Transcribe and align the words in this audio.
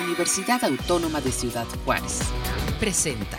Universidad 0.00 0.62
Autónoma 0.64 1.20
de 1.20 1.32
Ciudad 1.32 1.66
Juárez. 1.84 2.20
Presenta. 2.78 3.38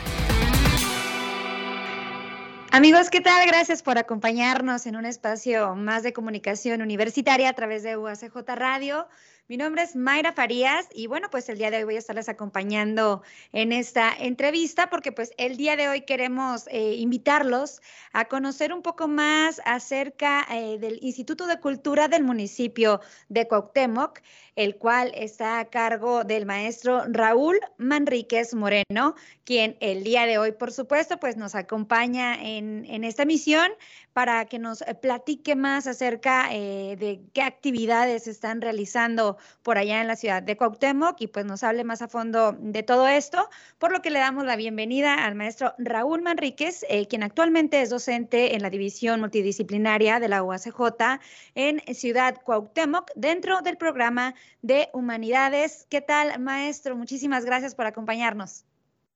Amigos, 2.71 3.09
¿qué 3.09 3.21
tal? 3.21 3.47
Gracias 3.47 3.81
por 3.81 3.97
acompañarnos 3.97 4.85
en 4.85 4.95
un 4.95 5.05
espacio 5.05 5.75
más 5.75 6.03
de 6.03 6.13
comunicación 6.13 6.81
universitaria 6.81 7.49
a 7.49 7.53
través 7.53 7.83
de 7.83 7.97
UACJ 7.97 8.35
Radio. 8.55 9.07
Mi 9.49 9.57
nombre 9.57 9.81
es 9.81 9.95
Mayra 9.95 10.31
Farías 10.31 10.87
y 10.93 11.07
bueno, 11.07 11.31
pues 11.31 11.49
el 11.49 11.57
día 11.57 11.71
de 11.71 11.77
hoy 11.77 11.83
voy 11.85 11.95
a 11.95 11.97
estarles 11.97 12.29
acompañando 12.29 13.23
en 13.51 13.71
esta 13.71 14.13
entrevista 14.15 14.91
porque 14.91 15.11
pues 15.11 15.31
el 15.37 15.57
día 15.57 15.75
de 15.75 15.89
hoy 15.89 16.01
queremos 16.01 16.67
eh, 16.67 16.93
invitarlos 16.97 17.81
a 18.13 18.25
conocer 18.25 18.71
un 18.71 18.83
poco 18.83 19.07
más 19.07 19.59
acerca 19.65 20.45
eh, 20.51 20.77
del 20.77 20.99
Instituto 21.01 21.47
de 21.47 21.59
Cultura 21.59 22.07
del 22.07 22.23
municipio 22.23 23.01
de 23.29 23.47
Cuauhtémoc, 23.47 24.19
el 24.55 24.75
cual 24.75 25.11
está 25.15 25.59
a 25.59 25.65
cargo 25.65 26.23
del 26.23 26.45
maestro 26.45 27.05
Raúl 27.07 27.59
Manríquez 27.77 28.53
Moreno, 28.53 29.15
quien 29.45 29.77
el 29.79 30.03
día 30.03 30.27
de 30.27 30.37
hoy, 30.37 30.51
por 30.51 30.71
supuesto, 30.71 31.19
pues 31.19 31.37
nos 31.37 31.55
acompaña 31.55 32.35
en, 32.39 32.85
en 32.85 33.03
esta 33.03 33.25
misión 33.25 33.71
para 34.19 34.43
que 34.47 34.59
nos 34.59 34.83
platique 35.01 35.55
más 35.55 35.87
acerca 35.87 36.53
eh, 36.53 36.97
de 36.99 37.21
qué 37.31 37.41
actividades 37.41 38.27
están 38.27 38.59
realizando 38.59 39.37
por 39.63 39.77
allá 39.77 40.01
en 40.01 40.07
la 40.07 40.17
ciudad 40.17 40.43
de 40.43 40.57
Cuauhtémoc 40.57 41.21
y 41.21 41.27
pues 41.27 41.45
nos 41.45 41.63
hable 41.63 41.85
más 41.85 42.01
a 42.01 42.09
fondo 42.09 42.51
de 42.51 42.83
todo 42.83 43.07
esto, 43.07 43.47
por 43.77 43.93
lo 43.93 44.01
que 44.01 44.09
le 44.09 44.19
damos 44.19 44.43
la 44.43 44.57
bienvenida 44.57 45.25
al 45.25 45.35
maestro 45.35 45.73
Raúl 45.77 46.21
Manríquez, 46.21 46.85
eh, 46.89 47.07
quien 47.07 47.23
actualmente 47.23 47.81
es 47.81 47.91
docente 47.91 48.55
en 48.55 48.61
la 48.61 48.69
división 48.69 49.21
multidisciplinaria 49.21 50.19
de 50.19 50.27
la 50.27 50.43
UACJ 50.43 51.21
en 51.55 51.79
Ciudad 51.95 52.41
Cuauhtémoc 52.43 53.09
dentro 53.15 53.61
del 53.61 53.77
programa 53.77 54.35
de 54.61 54.89
Humanidades. 54.91 55.87
¿Qué 55.89 56.01
tal, 56.01 56.37
maestro? 56.41 56.97
Muchísimas 56.97 57.45
gracias 57.45 57.73
por 57.73 57.85
acompañarnos. 57.85 58.65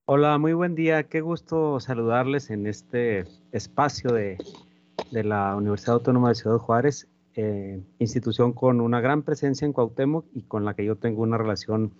Hola, 0.06 0.38
muy 0.38 0.54
buen 0.54 0.76
día. 0.76 1.04
Qué 1.04 1.20
gusto 1.20 1.82
saludarles 1.82 2.50
en 2.50 2.68
este 2.68 3.26
espacio 3.52 4.12
de, 4.12 4.38
de 5.12 5.24
la 5.24 5.56
Universidad 5.56 5.96
Autónoma 5.96 6.30
de 6.30 6.36
Ciudad 6.36 6.58
Juárez 6.58 7.08
eh, 7.36 7.82
institución 7.98 8.54
con 8.54 8.80
una 8.80 9.02
gran 9.02 9.24
presencia 9.24 9.66
en 9.66 9.74
Cuauhtémoc 9.74 10.26
y 10.34 10.44
con 10.44 10.66
la 10.66 10.76
que 10.76 10.86
yo 10.86 10.98
tengo 10.98 11.24
una 11.24 11.38
relación 11.38 11.94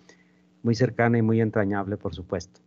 muy 0.62 0.74
cercana 0.74 1.18
y 1.18 1.22
muy 1.22 1.40
entrañable, 1.40 1.96
por 1.96 2.14
supuesto. 2.14 2.60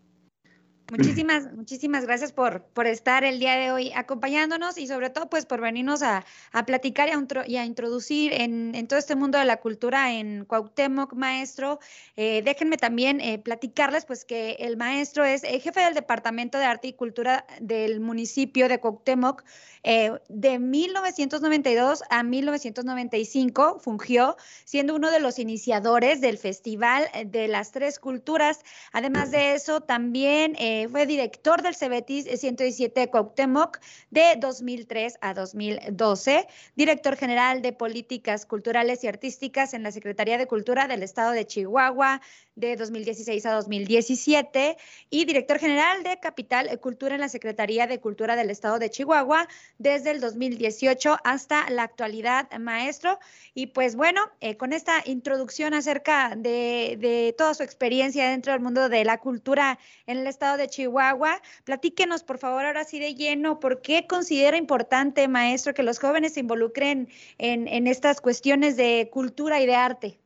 Muchísimas, 0.90 1.52
muchísimas 1.54 2.06
gracias 2.06 2.32
por, 2.32 2.64
por 2.64 2.88
estar 2.88 3.26
el 3.26 3.40
día 3.40 3.56
de 3.58 3.72
hoy 3.72 3.92
acompañándonos 3.94 4.78
y 4.78 4.88
sobre 4.88 5.10
todo 5.10 5.30
pues 5.30 5.46
por 5.46 5.60
venirnos 5.60 6.02
a, 6.02 6.26
a 6.54 6.66
platicar 6.66 7.10
y 7.48 7.58
a, 7.58 7.66
introducir 7.66 8.32
en, 8.32 8.74
en, 8.74 8.88
todo 8.88 8.98
este 8.98 9.16
mundo 9.16 9.38
de 9.38 9.44
la 9.44 9.58
cultura 9.58 10.14
en 10.14 10.46
Cuauhtémoc, 10.46 11.14
maestro. 11.14 11.80
Eh, 12.16 12.42
déjenme 12.44 12.78
también 12.78 13.20
eh, 13.20 13.38
platicarles 13.38 14.06
pues 14.06 14.24
que 14.24 14.52
el 14.60 14.78
maestro 14.78 15.26
es 15.26 15.44
eh, 15.44 15.60
jefe 15.60 15.82
del 15.82 15.94
Departamento 15.94 16.58
de 16.58 16.66
Arte 16.66 16.88
y 16.88 16.94
Cultura 16.94 17.46
del 17.60 18.00
municipio 18.00 18.70
de 18.70 18.80
Cuauhtémoc. 18.80 19.44
de 19.84 20.60
1992 20.60 22.04
a 22.10 22.24
1995 22.24 23.80
fungió 23.80 24.38
siendo 24.64 24.96
uno 24.96 25.12
de 25.12 25.20
los 25.20 25.38
iniciadores 25.40 26.22
del 26.22 26.38
Festival 26.38 27.10
de 27.26 27.48
las 27.48 27.72
Tres 27.72 28.00
Culturas. 28.00 28.62
Además 28.94 29.32
de 29.32 29.54
eso, 29.54 29.82
también 29.82 30.56
eh, 30.84 30.90
fue 30.90 31.06
director 31.06 31.62
del 31.62 31.76
Cebetis 31.76 32.26
117 32.26 33.00
de 33.00 33.10
Cuauhtémoc 33.10 33.80
de 34.12 34.36
2003 34.40 35.18
a 35.22 35.34
2012, 35.34 36.48
director 36.76 37.16
general 37.16 37.62
de 37.62 37.74
Políticas 37.74 38.46
Culturales 38.46 39.04
y 39.04 39.08
Artísticas 39.08 39.74
en 39.74 39.84
la 39.84 39.92
Secretaría 39.92 40.38
de 40.38 40.48
Cultura 40.48 40.88
del 40.88 41.04
Estado 41.04 41.32
de 41.32 41.48
Chihuahua 41.48 42.22
de 42.58 42.76
2016 42.76 43.46
a 43.46 43.54
2017 43.54 44.78
y 45.10 45.26
director 45.26 45.60
general 45.60 46.04
de 46.04 46.20
Capital 46.20 46.78
Cultura 46.82 47.16
en 47.16 47.22
la 47.22 47.30
Secretaría 47.30 47.88
de 47.88 48.00
Cultura 48.00 48.36
del 48.36 48.50
Estado 48.50 48.80
de 48.80 48.90
Chihuahua 48.90 49.48
desde 49.78 50.12
el 50.12 50.20
2018 50.20 51.18
hasta 51.24 51.70
la 51.70 51.84
actualidad, 51.84 52.52
maestro. 52.60 53.20
Y 53.54 53.68
pues 53.68 53.96
bueno, 53.96 54.22
eh, 54.42 54.58
con 54.58 54.74
esta 54.74 55.02
introducción 55.06 55.74
acerca 55.74 56.34
de, 56.36 56.98
de 57.00 57.34
toda 57.38 57.54
su 57.54 57.64
experiencia 57.64 58.30
dentro 58.30 58.52
del 58.52 58.62
mundo 58.62 58.90
de 58.90 59.06
la 59.06 59.20
cultura 59.20 59.80
en 60.08 60.18
el 60.18 60.28
Estado 60.28 60.58
de 60.58 60.68
Chihuahua. 60.68 61.42
Platíquenos, 61.64 62.24
por 62.24 62.40
favor, 62.40 62.66
ahora 62.66 62.84
sí 62.84 63.00
de 63.00 63.14
lleno, 63.14 63.60
¿por 63.60 63.82
qué 63.82 64.08
considera 64.08 64.58
importante, 64.58 65.28
maestro, 65.28 65.74
que 65.74 65.84
los 65.84 66.00
jóvenes 66.00 66.34
se 66.34 66.40
involucren 66.40 67.08
en, 67.38 67.88
estas 67.88 68.20
cuestiones 68.22 68.76
de 68.78 69.10
cultura 69.12 69.62
y 69.62 69.66
de 69.66 69.76
arte? 69.76 70.20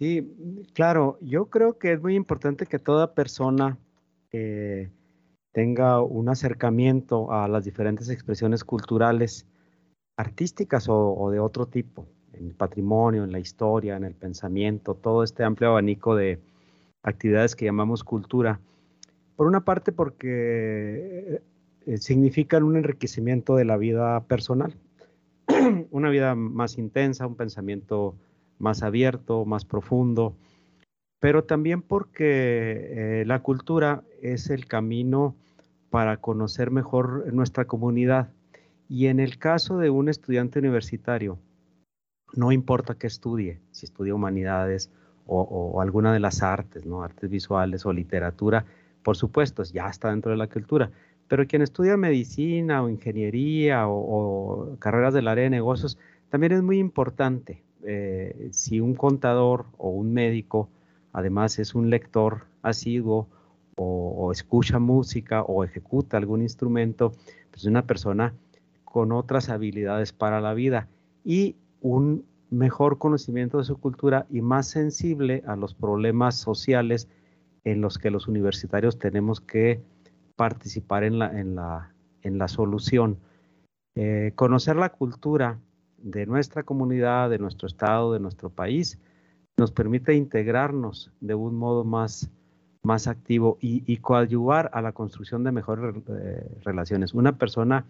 Sí, 0.00 0.34
claro, 0.72 1.18
yo 1.20 1.50
creo 1.50 1.76
que 1.76 1.92
es 1.92 2.00
muy 2.00 2.14
importante 2.14 2.64
que 2.64 2.78
toda 2.78 3.12
persona 3.12 3.76
tenga 5.52 6.00
un 6.00 6.30
acercamiento 6.30 7.30
a 7.30 7.46
las 7.48 7.66
diferentes 7.66 8.08
expresiones 8.08 8.64
culturales, 8.64 9.46
artísticas 10.16 10.86
o, 10.88 11.30
de 11.30 11.38
otro 11.38 11.66
tipo, 11.66 12.06
en 12.32 12.46
el 12.46 12.54
patrimonio, 12.54 13.24
en 13.24 13.32
la 13.32 13.40
historia, 13.40 13.98
en 13.98 14.04
el 14.04 14.14
pensamiento, 14.14 14.94
todo 14.94 15.22
este 15.22 15.44
amplio 15.44 15.68
abanico 15.68 16.16
de 16.16 16.40
actividades 17.02 17.54
que 17.54 17.66
llamamos 17.66 18.02
cultura. 18.02 18.58
Por 19.36 19.46
una 19.46 19.66
parte 19.66 19.92
porque 19.92 21.42
eh, 21.84 21.98
significan 21.98 22.62
un 22.62 22.78
enriquecimiento 22.78 23.54
de 23.54 23.66
la 23.66 23.76
vida 23.76 24.20
personal, 24.24 24.74
una 25.90 26.08
vida 26.08 26.34
más 26.34 26.78
intensa, 26.78 27.26
un 27.26 27.36
pensamiento 27.36 28.14
más 28.60 28.82
abierto, 28.82 29.44
más 29.44 29.64
profundo, 29.64 30.34
pero 31.18 31.44
también 31.44 31.82
porque 31.82 33.20
eh, 33.20 33.24
la 33.26 33.42
cultura 33.42 34.04
es 34.22 34.50
el 34.50 34.66
camino 34.66 35.34
para 35.90 36.18
conocer 36.18 36.70
mejor 36.70 37.32
nuestra 37.32 37.64
comunidad. 37.64 38.30
Y 38.88 39.06
en 39.06 39.20
el 39.20 39.38
caso 39.38 39.78
de 39.78 39.90
un 39.90 40.08
estudiante 40.08 40.58
universitario, 40.58 41.38
no 42.34 42.52
importa 42.52 42.94
qué 42.94 43.06
estudie, 43.06 43.60
si 43.70 43.86
estudia 43.86 44.14
humanidades 44.14 44.90
o, 45.26 45.42
o 45.42 45.80
alguna 45.80 46.12
de 46.12 46.20
las 46.20 46.42
artes, 46.42 46.86
¿no? 46.86 47.02
artes 47.02 47.28
visuales 47.28 47.84
o 47.86 47.92
literatura, 47.92 48.64
por 49.02 49.16
supuesto, 49.16 49.62
ya 49.64 49.88
está 49.88 50.10
dentro 50.10 50.30
de 50.30 50.36
la 50.36 50.48
cultura, 50.48 50.90
pero 51.30 51.46
quien 51.46 51.62
estudia 51.62 51.96
medicina 51.96 52.82
o 52.82 52.88
ingeniería 52.88 53.88
o, 53.88 54.76
carreras 54.80 55.14
del 55.14 55.28
área 55.28 55.44
de 55.44 55.50
negocios, 55.50 55.96
también 56.28 56.52
es 56.52 56.62
muy 56.62 56.78
importante. 56.78 57.62
Eh, 57.82 58.48
si 58.52 58.80
un 58.80 58.94
contador 58.94 59.66
o 59.78 59.90
un 59.90 60.12
médico 60.12 60.68
además 61.12 61.58
es 61.58 61.74
un 61.74 61.90
lector 61.90 62.46
asiduo 62.62 63.28
o, 63.76 64.30
escucha 64.30 64.78
música 64.78 65.42
o 65.42 65.64
ejecuta 65.64 66.18
algún 66.18 66.42
instrumento, 66.42 67.12
pues 67.50 67.62
es 67.62 67.64
una 67.64 67.86
persona 67.86 68.34
con 68.84 69.10
otras 69.12 69.48
habilidades 69.48 70.12
para 70.12 70.40
la 70.40 70.52
vida 70.52 70.88
y 71.24 71.56
un 71.80 72.24
mejor 72.50 72.98
conocimiento 72.98 73.58
de 73.58 73.64
su 73.64 73.78
cultura 73.78 74.26
y 74.28 74.42
más 74.42 74.68
sensible 74.68 75.42
a 75.46 75.56
los 75.56 75.74
problemas 75.74 76.36
sociales 76.36 77.08
en 77.64 77.80
los 77.80 77.96
que 77.96 78.10
los 78.10 78.28
universitarios 78.28 78.98
tenemos 78.98 79.40
que 79.40 79.80
participar 80.36 81.04
en 81.04 81.18
la, 81.18 81.40
en 81.40 81.54
la, 81.54 81.94
en 82.22 82.38
la 82.38 82.48
solución. 82.48 83.18
Eh, 83.94 84.32
conocer 84.34 84.76
la 84.76 84.90
cultura 84.90 85.58
de 86.02 86.26
nuestra 86.26 86.62
comunidad, 86.62 87.30
de 87.30 87.38
nuestro 87.38 87.66
estado, 87.66 88.12
de 88.12 88.20
nuestro 88.20 88.50
país, 88.50 88.98
nos 89.56 89.72
permite 89.72 90.14
integrarnos 90.14 91.12
de 91.20 91.34
un 91.34 91.56
modo 91.56 91.84
más, 91.84 92.30
más 92.82 93.06
activo 93.06 93.58
y, 93.60 93.82
y 93.90 93.98
coadyuvar 93.98 94.70
a 94.72 94.82
la 94.82 94.92
construcción 94.92 95.44
de 95.44 95.52
mejores 95.52 95.94
eh, 96.08 96.58
relaciones. 96.64 97.14
Una 97.14 97.36
persona 97.36 97.84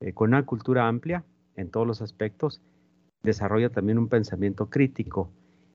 eh, 0.00 0.12
con 0.12 0.28
una 0.28 0.44
cultura 0.44 0.86
amplia 0.86 1.24
en 1.56 1.70
todos 1.70 1.86
los 1.86 2.02
aspectos 2.02 2.60
desarrolla 3.22 3.70
también 3.70 3.98
un 3.98 4.08
pensamiento 4.08 4.68
crítico 4.70 5.30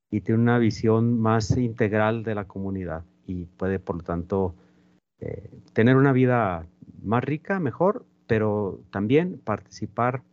y 0.09 0.21
tiene 0.21 0.41
una 0.41 0.57
visión 0.57 1.19
más 1.19 1.57
integral 1.57 2.23
de 2.23 2.35
la 2.35 2.45
comunidad 2.45 3.03
y 3.25 3.45
puede, 3.45 3.79
por 3.79 3.97
lo 3.97 4.03
tanto, 4.03 4.55
eh, 5.19 5.49
tener 5.73 5.95
una 5.95 6.11
vida 6.11 6.65
más 7.01 7.23
rica, 7.23 7.59
mejor, 7.59 8.05
pero 8.27 8.79
también 8.91 9.39
participar 9.43 10.23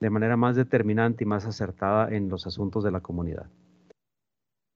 de 0.00 0.10
manera 0.10 0.36
más 0.36 0.56
determinante 0.56 1.24
y 1.24 1.26
más 1.26 1.46
acertada 1.46 2.08
en 2.14 2.28
los 2.28 2.46
asuntos 2.46 2.84
de 2.84 2.90
la 2.90 3.00
comunidad. 3.00 3.46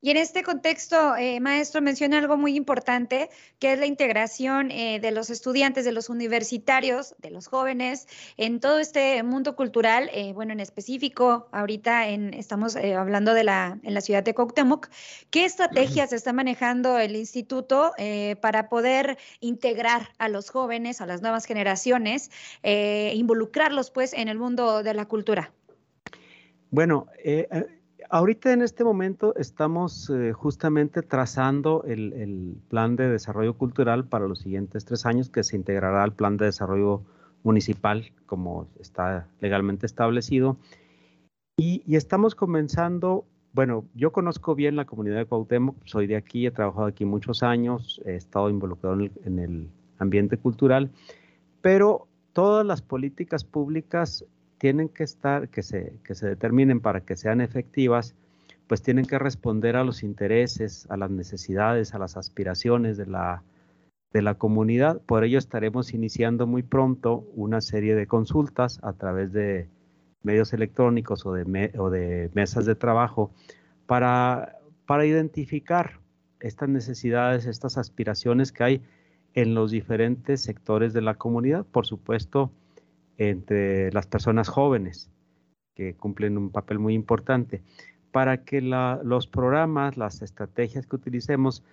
Y 0.04 0.10
en 0.10 0.16
este 0.16 0.42
contexto, 0.42 1.14
eh, 1.14 1.38
maestro, 1.38 1.80
menciona 1.80 2.18
algo 2.18 2.36
muy 2.36 2.56
importante, 2.56 3.30
que 3.60 3.72
es 3.72 3.78
la 3.78 3.86
integración 3.86 4.72
eh, 4.72 4.98
de 4.98 5.12
los 5.12 5.30
estudiantes, 5.30 5.84
de 5.84 5.92
los 5.92 6.08
universitarios, 6.08 7.14
de 7.18 7.30
los 7.30 7.46
jóvenes 7.46 8.08
en 8.36 8.58
todo 8.58 8.80
este 8.80 9.22
mundo 9.22 9.54
cultural. 9.54 10.10
Eh, 10.12 10.32
bueno, 10.32 10.54
en 10.54 10.58
específico, 10.58 11.46
ahorita 11.52 12.08
estamos 12.08 12.74
hablando 12.74 13.32
de 13.32 13.44
la, 13.44 13.78
en 13.84 13.94
la 13.94 14.00
ciudad 14.00 14.24
de 14.24 14.34
Cuauhtémoc. 14.34 14.88
¿Qué 15.30 15.44
estrategias 15.44 16.12
está 16.12 16.32
manejando 16.32 16.98
el 16.98 17.14
instituto 17.14 17.92
para 18.40 18.68
poder 18.68 19.18
integrar 19.38 20.08
a 20.18 20.28
los 20.28 20.50
jóvenes, 20.50 21.00
a 21.00 21.06
las 21.06 21.22
nuevas 21.22 21.44
generaciones, 21.44 22.32
involucrarlos 22.64 23.92
pues 23.92 24.14
en 24.14 24.26
el 24.26 24.38
mundo 24.38 24.82
de 24.82 24.94
la 24.94 25.06
cultura? 25.06 25.52
Bueno, 26.70 27.06
ahorita 28.12 28.52
en 28.52 28.60
este 28.60 28.84
momento 28.84 29.34
estamos 29.36 30.10
eh, 30.10 30.32
justamente 30.34 31.00
trazando 31.00 31.82
el, 31.84 32.58
plan 32.68 32.94
de 32.94 33.08
desarrollo 33.08 33.54
cultural 33.54 34.04
para 34.04 34.28
los 34.28 34.40
siguientes 34.40 34.84
tres 34.84 35.06
años 35.06 35.30
que 35.30 35.42
se 35.42 35.56
integrará 35.56 36.02
al 36.02 36.12
plan 36.12 36.36
de 36.36 36.44
desarrollo 36.44 37.02
municipal 37.42 38.12
como 38.26 38.68
está 38.78 39.26
legalmente 39.40 39.86
establecido. 39.86 40.58
Y, 41.56 41.82
estamos 41.96 42.34
comenzando, 42.34 43.24
bueno, 43.54 43.86
yo 43.94 44.12
conozco 44.12 44.54
bien 44.54 44.76
la 44.76 44.84
comunidad 44.84 45.16
de 45.16 45.26
Cuauhtémoc, 45.26 45.76
soy 45.86 46.06
de 46.06 46.16
aquí, 46.16 46.46
he 46.46 46.50
trabajado 46.50 46.86
aquí 46.86 47.06
muchos 47.06 47.42
años, 47.42 48.00
he 48.04 48.14
estado 48.14 48.50
involucrado 48.50 48.94
en 49.24 49.38
el 49.38 49.70
ambiente 49.98 50.36
cultural, 50.36 50.90
pero 51.62 52.08
todas 52.34 52.66
las 52.66 52.82
políticas 52.82 53.44
públicas 53.44 54.26
tienen 54.62 54.88
que 54.88 55.02
estar, 55.02 55.48
que 55.48 55.64
se, 55.64 55.98
que 56.04 56.14
se 56.14 56.28
determinen 56.28 56.80
para 56.80 57.00
que 57.00 57.16
sean 57.16 57.40
efectivas, 57.40 58.14
pues 58.68 58.80
tienen 58.80 59.06
que 59.06 59.18
responder 59.18 59.74
a 59.74 59.82
los 59.82 60.04
intereses, 60.04 60.86
a 60.88 60.96
las 60.96 61.10
necesidades, 61.10 61.94
a 61.94 61.98
las 61.98 62.16
aspiraciones 62.16 62.96
de 62.96 63.06
la, 63.06 63.42
de 64.12 64.22
la 64.22 64.34
comunidad. 64.34 65.00
Por 65.02 65.24
ello 65.24 65.36
estaremos 65.36 65.92
iniciando 65.94 66.46
muy 66.46 66.62
pronto 66.62 67.26
una 67.34 67.60
serie 67.60 67.96
de 67.96 68.06
consultas 68.06 68.78
a 68.84 68.92
través 68.92 69.32
de 69.32 69.66
medios 70.22 70.52
electrónicos 70.52 71.26
o 71.26 71.32
de, 71.32 71.72
o 71.76 71.90
de 71.90 72.30
mesas 72.32 72.64
de 72.64 72.76
trabajo 72.76 73.32
para, 73.86 74.60
para 74.86 75.04
identificar 75.04 75.98
estas 76.38 76.68
necesidades, 76.68 77.46
estas 77.46 77.78
aspiraciones 77.78 78.52
que 78.52 78.62
hay 78.62 78.82
en 79.34 79.56
los 79.56 79.72
diferentes 79.72 80.40
sectores 80.40 80.92
de 80.92 81.02
la 81.02 81.16
comunidad. 81.16 81.66
Por 81.66 81.84
supuesto, 81.84 82.52
entre 83.18 83.92
las 83.92 84.06
personas 84.06 84.48
jóvenes, 84.48 85.10
que 85.74 85.94
cumplen 85.94 86.38
un 86.38 86.50
papel 86.50 86.78
muy 86.78 86.94
importante, 86.94 87.62
para 88.10 88.44
que 88.44 88.60
los 88.60 89.26
programas, 89.26 89.96
las 89.96 90.22
estrategias 90.22 90.86
que 90.86 90.96
utilicemos 90.96 91.64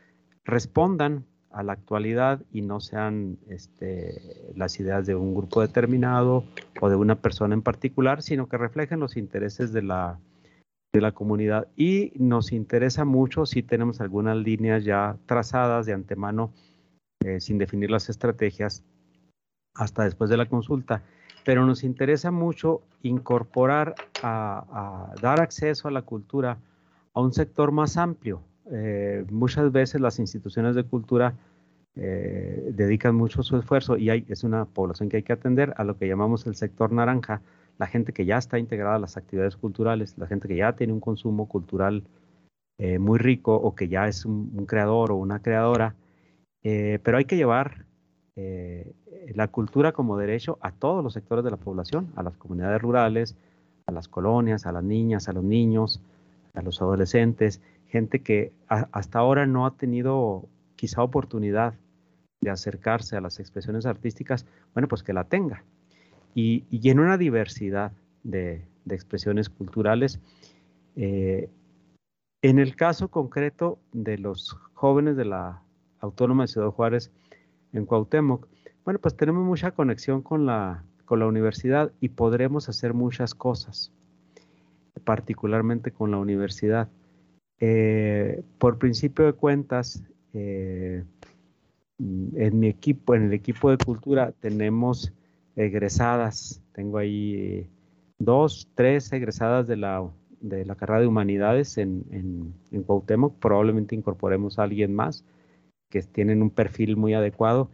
respondan 0.46 1.26
a 1.52 1.64
la 1.64 1.74
actualidad 1.74 2.42
y 2.52 2.62
no 2.62 2.80
sean 2.80 3.38
este, 3.48 4.52
las 4.56 4.80
ideas 4.80 5.06
de 5.06 5.16
un 5.16 5.34
grupo 5.34 5.62
determinado 5.62 6.46
o 6.80 6.90
de 6.90 6.96
una 6.96 7.16
persona 7.16 7.54
en 7.56 7.62
particular, 7.62 8.22
sino 8.22 8.48
que 8.48 8.58
reflejen 8.58 9.00
los 9.00 9.18
intereses 9.18 9.74
de 9.74 9.82
la, 9.82 10.20
de 10.94 11.02
la 11.02 11.12
comunidad. 11.12 11.68
Y 11.76 12.14
nos 12.16 12.52
interesa 12.52 13.04
mucho 13.04 13.46
si 13.46 13.64
tenemos 13.64 14.00
algunas 14.00 14.38
líneas 14.38 14.86
ya 14.86 15.18
trazadas 15.26 15.86
de 15.86 15.94
antemano, 15.94 16.54
eh, 17.26 17.40
sin 17.40 17.58
definir 17.58 17.90
las 17.90 18.10
estrategias, 18.10 18.84
hasta 19.76 20.04
después 20.04 20.30
de 20.30 20.38
la 20.38 20.48
consulta 20.48 21.04
pero 21.44 21.66
nos 21.66 21.84
interesa 21.84 22.32
mucho 22.32 22.82
incorporar 23.02 23.96
a, 24.22 25.14
dar 25.22 25.42
acceso 25.42 25.88
a 25.88 25.92
la 25.92 26.02
cultura 26.02 26.58
a 27.14 27.22
un 27.22 27.34
sector 27.34 27.72
más 27.72 27.98
amplio. 27.98 28.42
Eh, 28.72 29.26
muchas 29.32 29.72
veces 29.72 30.02
las 30.02 30.20
instituciones 30.20 30.76
de 30.76 30.84
cultura 30.84 31.34
eh, 31.96 32.72
dedican 32.74 33.16
mucho 33.16 33.42
su 33.42 33.58
esfuerzo 33.58 33.98
y 33.98 34.10
hay, 34.10 34.26
es 34.30 34.44
una 34.44 34.66
población 34.66 35.10
que 35.10 35.18
hay 35.18 35.24
que 35.24 35.34
atender 35.34 35.74
a 35.78 35.84
lo 35.84 35.98
que 35.98 36.08
llamamos 36.08 36.46
el 36.46 36.56
sector 36.56 36.92
naranja, 36.92 37.42
la 37.78 37.88
gente 37.88 38.14
que 38.14 38.26
ya 38.26 38.38
está 38.38 38.60
integrada 38.60 38.96
a 38.96 39.00
las 39.00 39.18
actividades 39.18 39.56
culturales, 39.56 40.18
la 40.18 40.28
gente 40.28 40.48
que 40.48 40.58
ya 40.58 40.74
tiene 40.74 40.94
un 40.94 41.00
consumo 41.00 41.48
cultural 41.48 42.04
eh, 42.78 43.00
muy 43.00 43.18
rico 43.18 43.56
o 43.56 43.76
que 43.76 43.88
ya 43.88 44.08
es 44.08 44.26
un, 44.26 44.66
creador 44.66 45.12
o 45.12 45.16
una 45.16 45.42
creadora, 45.42 45.96
pero 46.62 47.18
hay 47.18 47.26
que 47.26 47.38
llevar 47.38 47.86
la 49.36 49.48
cultura 49.48 49.92
como 49.92 50.18
derecho 50.18 50.58
a 50.62 50.72
todos 50.72 51.04
los 51.04 51.14
sectores 51.14 51.44
de 51.44 51.52
la 51.52 51.58
población, 51.58 52.12
a 52.16 52.24
las 52.24 52.36
comunidades 52.38 52.82
rurales, 52.82 53.36
a 53.86 53.92
las 53.92 54.08
colonias, 54.08 54.66
a 54.66 54.72
las 54.72 54.84
niñas, 54.84 55.30
a 55.30 55.34
los 55.34 55.44
niños, 55.44 56.02
a 56.54 56.62
los 56.62 56.82
adolescentes, 56.82 57.62
gente 57.88 58.22
que 58.22 58.54
hasta 58.68 59.20
ahora 59.20 59.46
no 59.46 59.66
ha 59.66 59.72
tenido 59.72 60.46
quizá 60.76 61.04
oportunidad 61.04 61.74
de 62.42 62.50
acercarse 62.50 63.18
a 63.18 63.22
las 63.22 63.40
expresiones 63.40 63.86
artísticas, 63.86 64.46
bueno, 64.74 64.88
pues 64.88 65.04
que 65.04 65.14
la 65.14 65.26
tenga. 65.26 65.64
Y, 66.36 66.64
en 66.90 67.00
una 67.00 67.18
diversidad 67.18 67.92
de, 68.24 68.66
expresiones 68.90 69.50
culturales. 69.50 70.20
Eh, 70.96 71.50
en 72.42 72.58
el 72.58 72.76
caso 72.76 73.10
concreto 73.10 73.78
de 73.92 74.18
los 74.18 74.58
jóvenes 74.74 75.18
de 75.18 75.26
la 75.26 75.62
Autónoma 76.00 76.44
de 76.44 76.48
Ciudad 76.48 76.72
Juárez 76.72 77.12
en 77.74 77.86
Cuauhtémoc, 77.86 78.48
bueno, 78.90 79.02
pues 79.02 79.16
tenemos 79.16 79.46
mucha 79.46 79.70
conexión 79.70 80.24
con 80.24 80.48
la, 80.48 80.84
con 81.06 81.20
la 81.20 81.28
universidad 81.28 81.92
y 82.02 82.10
podremos 82.10 82.70
hacer 82.70 82.96
muchas 82.96 83.36
cosas, 83.36 83.92
particularmente 85.04 85.92
con 85.92 86.10
la 86.10 86.18
universidad. 86.18 86.90
Eh, 87.60 88.42
por 88.58 88.80
principio 88.80 89.28
de 89.28 89.34
cuentas, 89.34 90.02
eh, 90.34 91.04
en 92.00 92.60
mi 92.60 92.68
equipo, 92.68 93.14
en 93.14 93.26
el 93.26 93.34
equipo 93.34 93.70
de 93.70 93.78
cultura, 93.78 94.32
tenemos 94.40 95.14
egresadas, 95.56 96.64
tengo 96.74 96.98
ahí 96.98 97.70
dos, 98.18 98.72
tres 98.74 99.14
egresadas 99.14 99.68
de 99.68 99.78
la, 99.78 100.10
de 100.42 100.66
la 100.66 100.74
carrera 100.74 101.02
de 101.02 101.06
humanidades 101.06 101.78
en, 101.78 102.06
en, 102.10 102.56
en 102.72 102.84
probablemente 103.40 103.94
incorporemos 103.94 104.58
a 104.58 104.64
alguien 104.64 104.96
más 104.96 105.24
que 105.92 106.02
tienen 106.02 106.42
un 106.42 106.50
perfil 106.50 106.98
muy 106.98 107.14
adecuado 107.14 107.70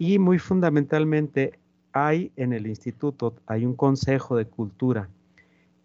y 0.00 0.18
muy 0.18 0.38
fundamentalmente 0.38 1.58
hay 1.92 2.32
en 2.36 2.54
el 2.54 2.66
instituto, 2.66 3.34
hay 3.46 3.66
un 3.66 3.76
consejo 3.76 4.34
de 4.34 4.46
cultura 4.46 5.10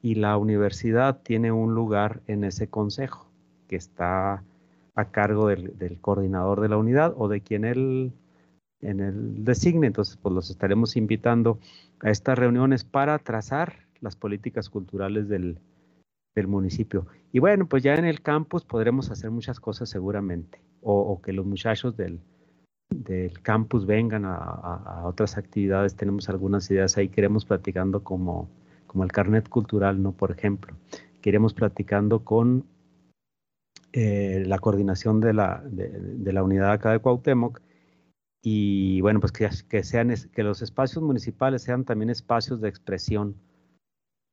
y 0.01 0.15
la 0.15 0.37
universidad 0.37 1.21
tiene 1.21 1.51
un 1.51 1.75
lugar 1.75 2.21
en 2.25 2.45
ese 2.45 2.69
consejo 2.69 3.27
que 3.67 3.75
está 3.75 4.41
a 4.95 5.05
cargo 5.11 5.49
del, 5.49 5.97
coordinador 5.99 6.61
de 6.61 6.69
la 6.69 6.77
unidad 6.77 7.13
o 7.17 7.27
de 7.27 7.41
quien 7.41 7.65
él 7.65 8.13
el 8.79 9.43
designe. 9.43 9.87
Entonces, 9.87 10.15
pues 10.15 10.33
los 10.33 10.49
estaremos 10.49 10.95
invitando 10.95 11.59
a 11.99 12.09
estas 12.09 12.39
reuniones 12.39 12.85
para 12.85 13.19
trazar 13.19 13.79
las 13.99 14.15
políticas 14.15 14.69
culturales 14.69 15.27
del 15.27 15.59
municipio. 16.47 17.05
Y 17.33 17.39
bueno, 17.39 17.67
pues 17.67 17.83
ya 17.83 17.95
en 17.95 18.05
el 18.05 18.21
campus 18.21 18.63
podremos 18.63 19.11
hacer 19.11 19.29
muchas 19.29 19.59
cosas 19.59 19.89
seguramente, 19.89 20.61
o 20.81 21.21
que 21.21 21.33
los 21.33 21.45
muchachos 21.45 21.97
del, 21.97 22.21
del 22.89 23.41
campus 23.41 23.85
vengan 23.85 24.23
a, 24.25 25.03
otras 25.05 25.37
actividades, 25.37 25.95
tenemos 25.95 26.29
algunas 26.29 26.69
ideas 26.71 26.97
ahí, 26.97 27.09
queremos 27.09 27.45
platicando 27.45 28.03
como, 28.03 28.49
como 28.87 29.03
el 29.03 29.11
carnet 29.11 29.49
cultural, 29.49 30.01
¿no? 30.01 30.11
Por 30.11 30.31
ejemplo, 30.31 30.75
queremos 31.21 31.53
platicando 31.53 32.23
con 32.23 32.65
eh, 33.93 34.43
la 34.45 34.59
coordinación 34.59 35.19
de 35.21 35.33
la, 35.33 35.63
de, 35.65 36.33
la 36.33 36.43
unidad 36.43 36.71
acá 36.71 36.91
de 36.91 36.99
Cuauhtémoc 36.99 37.61
y 38.41 39.01
bueno, 39.01 39.19
pues 39.19 39.31
que, 39.31 39.49
que, 39.67 39.83
sean, 39.83 40.13
que 40.33 40.43
los 40.43 40.61
espacios 40.61 41.03
municipales 41.03 41.63
sean 41.63 41.83
también 41.85 42.09
espacios 42.09 42.61
de 42.61 42.69
expresión 42.69 43.35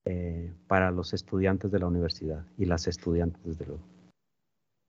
eh, 0.04 0.52
para 0.66 0.90
los 0.90 1.14
estudiantes 1.14 1.70
de 1.70 1.78
la 1.78 1.86
universidad 1.86 2.44
y 2.58 2.64
las 2.64 2.88
estudiantes, 2.88 3.42
desde 3.44 3.66
luego. 3.66 3.91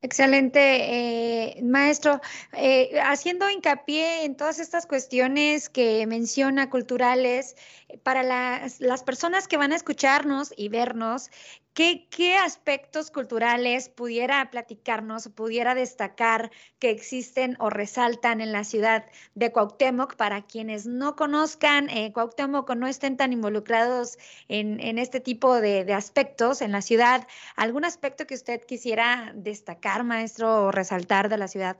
Excelente, 0.04 0.60
eh, 0.60 1.62
maestro. 1.64 2.20
Eh, 2.52 3.00
haciendo 3.06 3.50
hincapié 3.50 4.26
en 4.26 4.36
todas 4.36 4.60
estas 4.60 4.86
cuestiones 4.86 5.70
que 5.70 6.06
menciona 6.08 6.70
culturales, 6.70 7.56
para 8.04 8.22
las, 8.22 8.82
las 8.82 9.02
personas 9.02 9.48
que 9.48 9.56
van 9.56 9.72
a 9.72 9.78
escucharnos 9.78 10.54
y 10.58 10.68
vernos, 10.68 11.30
¿Qué, 11.74 12.38
aspectos 12.38 13.10
culturales 13.10 13.90
pudiera 13.90 14.52
platicarnos 14.52 15.30
pudiera 15.30 15.74
destacar 15.74 16.52
que 16.78 16.92
existen 16.92 17.56
o 17.60 17.72
resaltan 17.72 18.42
en 18.42 18.52
la 18.52 18.64
ciudad 18.64 19.06
de 19.34 19.52
Cuauhtémoc 19.52 20.16
para 20.16 20.44
quienes 20.44 20.86
no 20.86 21.16
conozcan 21.16 21.90
eh, 21.90 22.14
Cuauhtémoc 22.14 22.70
o 22.70 22.76
no 22.76 22.86
estén 22.86 23.18
tan 23.18 23.34
involucrados 23.34 24.20
en, 24.50 25.00
este 25.00 25.20
tipo 25.20 25.60
de, 25.60 25.92
aspectos 25.94 26.62
en 26.62 26.72
la 26.72 26.84
ciudad? 26.84 27.28
¿Algún 27.56 27.86
aspecto 27.86 28.28
que 28.28 28.36
usted 28.36 28.62
quisiera 28.62 29.32
destacar, 29.36 30.04
maestro, 30.04 30.66
o 30.66 30.72
resaltar 30.72 31.28
de 31.28 31.38
la 31.38 31.48
ciudad? 31.48 31.78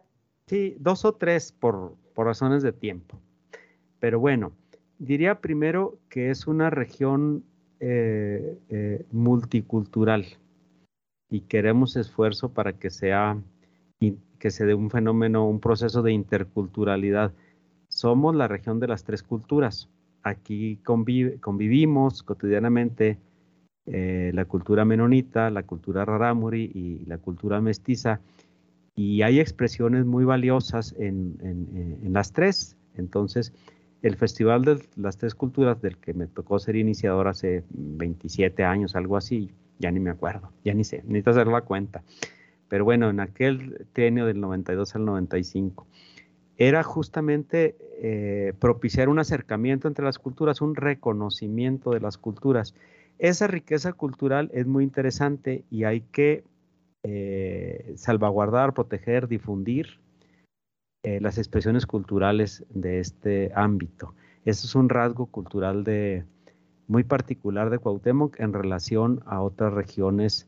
Sí, 0.48 0.76
dos 0.80 1.06
o 1.06 1.14
tres 1.14 1.52
por 1.52 1.96
razones 2.16 2.64
de 2.64 2.74
tiempo. 2.74 3.22
Pero 4.00 4.20
bueno, 4.20 4.54
diría 4.98 5.40
primero 5.40 6.00
que 6.10 6.32
es 6.32 6.48
una 6.48 6.72
región 6.72 7.46
eh, 7.86 8.60
eh, 8.70 9.06
multicultural 9.12 10.26
y 11.30 11.42
queremos 11.42 11.98
esfuerzo 11.98 12.54
para 12.54 12.72
que 12.72 12.90
sea 12.90 13.38
que 14.40 14.52
se 14.52 14.66
dé 14.66 14.74
un 14.74 14.90
fenómeno, 14.90 15.50
un 15.50 15.60
proceso 15.60 16.02
de 16.02 16.14
interculturalidad. 16.14 17.34
Somos 17.90 18.36
la 18.36 18.48
región 18.48 18.80
de 18.80 18.88
las 18.88 19.04
tres 19.04 19.22
culturas. 19.22 19.90
Aquí 20.22 20.78
convivimos 20.78 22.24
cotidianamente 22.24 23.20
eh, 23.86 24.32
la 24.34 24.46
cultura 24.46 24.86
menonita, 24.86 25.50
la 25.50 25.64
cultura 25.64 26.06
rarámuri 26.06 26.72
y 26.74 27.06
la 27.06 27.18
cultura 27.18 27.60
mestiza. 27.60 28.22
Y 28.96 29.24
hay 29.24 29.42
expresiones 29.42 30.06
muy 30.06 30.24
valiosas 30.24 30.96
en, 30.98 31.38
en 31.42 32.14
las 32.14 32.32
tres. 32.32 32.78
Entonces, 32.96 33.52
el 34.04 34.18
Festival 34.18 34.66
de 34.66 34.80
las 34.98 35.18
Tres 35.18 35.34
Culturas, 35.34 35.82
del 35.82 35.98
que 35.98 36.14
me 36.14 36.28
tocó 36.28 36.60
ser 36.60 36.76
iniciador 36.76 37.30
hace 37.30 37.64
27 37.70 38.64
años, 38.64 38.96
algo 38.96 39.16
así, 39.16 39.50
ya 39.80 39.90
ni 39.92 40.02
me 40.02 40.10
acuerdo, 40.10 40.52
ya 40.64 40.74
ni 40.74 40.84
sé, 40.84 40.98
necesito 41.06 41.32
hacer 41.32 41.48
la 41.48 41.62
cuenta. 41.62 42.04
Pero 42.68 42.84
bueno, 42.84 43.10
en 43.10 43.22
aquel 43.22 43.88
trienio 43.94 44.26
del 44.26 44.42
92 44.42 44.96
al 44.96 45.06
95, 45.06 45.88
era 46.58 46.84
justamente 46.84 47.78
eh, 48.02 48.54
propiciar 48.60 49.08
un 49.08 49.20
acercamiento 49.20 49.88
entre 49.88 50.04
las 50.04 50.20
culturas, 50.20 50.62
un 50.62 50.76
reconocimiento 50.76 51.92
de 51.92 52.02
las 52.02 52.18
culturas. 52.18 52.76
Esa 53.20 53.48
riqueza 53.48 53.94
cultural 53.94 54.52
es 54.54 54.68
muy 54.68 54.84
interesante 54.84 55.64
y 55.72 55.86
hay 55.86 56.02
que 56.02 56.44
eh, 57.04 57.94
salvaguardar, 57.96 58.74
proteger, 58.74 59.30
difundir 59.30 60.03
eh, 61.04 61.20
las 61.22 61.38
expresiones 61.38 61.86
culturales 61.86 62.66
de 62.70 63.00
este 63.00 63.52
ámbito. 63.56 64.16
Eso 64.46 64.68
es 64.68 64.76
un 64.76 64.90
rasgo 64.90 65.26
cultural 65.26 65.84
de, 65.84 66.26
muy 66.88 67.04
particular 67.04 67.70
de 67.70 67.80
Cuauhtémoc 67.80 68.40
en 68.40 68.54
relación 68.54 69.22
a 69.26 69.42
otras 69.42 69.74
regiones 69.74 70.48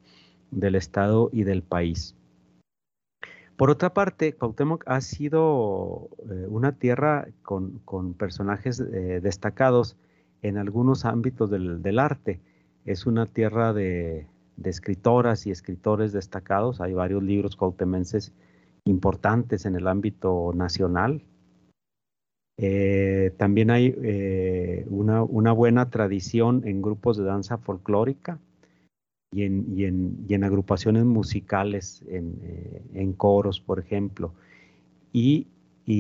del 0.52 0.76
estado 0.76 1.30
y 1.34 1.44
del 1.44 1.62
país. 1.62 2.16
Por 3.58 3.70
otra 3.70 3.94
parte, 3.94 4.34
Cuauhtémoc 4.34 4.84
ha 4.88 5.00
sido 5.02 6.10
eh, 6.30 6.46
una 6.50 6.74
tierra 6.74 7.28
con, 7.42 8.14
personajes 8.14 8.80
eh, 8.80 9.22
destacados 9.22 9.98
en 10.42 10.58
algunos 10.58 11.06
ámbitos 11.06 11.50
del, 11.50 12.00
arte. 12.00 12.42
Es 12.86 13.06
una 13.06 13.26
tierra 13.26 13.74
de, 13.74 14.28
escritoras 14.64 15.48
y 15.48 15.52
escritores 15.52 16.12
destacados. 16.12 16.82
Hay 16.82 16.94
varios 16.94 17.24
libros 17.24 17.56
cuauhtemenses 17.56 18.34
importantes 18.86 19.66
en 19.66 19.76
el 19.76 19.88
ámbito 19.88 20.52
nacional. 20.56 21.24
Eh, 22.58 23.34
también 23.38 23.70
hay 23.70 23.94
una, 24.88 25.24
una, 25.24 25.52
buena 25.52 25.90
tradición 25.90 26.62
en 26.66 26.82
grupos 26.82 27.18
de 27.18 27.26
danza 27.26 27.58
folclórica 27.58 28.40
y 29.36 29.84
en, 30.34 30.44
agrupaciones 30.44 31.04
musicales, 31.04 32.04
eh, 32.08 32.82
en, 32.94 33.14
coros, 33.14 33.60
por 33.60 33.80
ejemplo. 33.80 34.34
Y, 35.12 35.48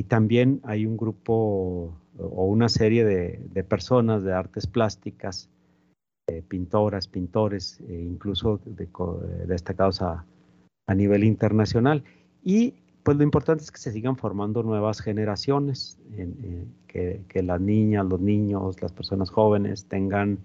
también 0.07 0.61
hay 0.63 0.85
un 0.85 0.97
grupo 0.97 1.95
o 2.17 2.45
una 2.45 2.69
serie 2.69 3.05
de, 3.05 3.63
personas 3.63 4.23
de 4.23 4.33
artes 4.33 4.67
plásticas, 4.67 5.49
eh, 6.27 6.41
pintoras, 6.47 7.07
pintores, 7.07 7.81
e 7.87 8.01
incluso 8.01 8.59
destacados 9.47 10.01
a, 10.01 10.25
nivel 10.95 11.23
internacional. 11.23 12.03
Y 12.45 12.75
pues 13.03 13.17
lo 13.17 13.23
importante 13.23 13.63
es 13.63 13.71
que 13.71 13.79
se 13.79 13.91
sigan 13.91 14.15
formando 14.15 14.63
nuevas 14.63 15.01
generaciones, 15.01 15.99
eh, 16.13 16.65
que, 17.27 17.43
las 17.43 17.59
niñas, 17.59 18.05
los 18.05 18.21
niños, 18.21 18.81
las 18.81 18.93
personas 18.93 19.29
jóvenes 19.29 19.85
tengan 19.85 20.39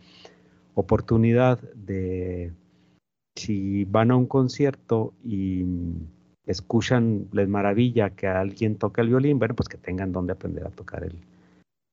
oportunidad 0.74 1.60
de, 1.74 2.52
si 3.36 3.84
van 3.84 4.10
a 4.10 4.16
un 4.16 4.26
concierto 4.26 5.12
y 5.22 5.64
escuchan, 6.46 7.28
les 7.32 7.48
maravilla 7.48 8.10
que 8.10 8.26
alguien 8.26 8.76
toque 8.76 9.02
el 9.02 9.08
violín, 9.08 9.38
bueno, 9.38 9.54
pues 9.54 9.68
que 9.68 9.76
tengan 9.78 10.10
donde 10.10 10.32
aprender 10.32 10.66
a 10.66 10.70
tocar 10.70 11.04
el, 11.04 11.16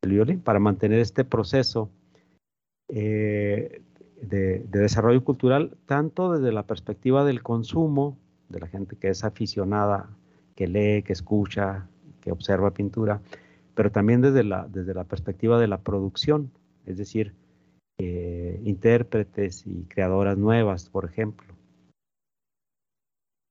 violín. 0.08 0.40
Para 0.40 0.60
mantener 0.60 1.00
este 1.00 1.26
proceso 1.26 1.90
eh, 2.88 3.82
de, 4.22 4.60
desarrollo 4.70 5.24
cultural, 5.24 5.78
tanto 5.86 6.32
desde 6.32 6.54
la 6.54 6.64
perspectiva 6.64 7.26
del 7.26 7.44
consumo, 7.44 8.18
de 8.50 8.60
la 8.60 8.68
gente 8.68 8.96
que 8.96 9.10
es 9.10 9.24
aficionada, 9.24 10.10
que 10.56 10.68
lee, 10.68 11.04
que 11.04 11.13
escucha, 11.13 11.88
que 12.22 12.32
observa 12.32 12.72
pintura, 12.72 13.22
pero 13.75 13.92
también 13.92 14.22
desde 14.22 14.44
la, 14.44 14.68
desde 14.68 14.94
la 14.94 15.04
perspectiva 15.04 15.60
de 15.60 15.68
la 15.68 15.80
producción, 15.80 16.51
es 16.86 16.98
decir, 16.98 17.34
eh, 18.00 18.60
intérpretes 18.63 19.66
y 19.66 19.84
creadoras 19.86 20.38
nuevas, 20.38 20.89
por 20.89 21.06
ejemplo. 21.06 21.48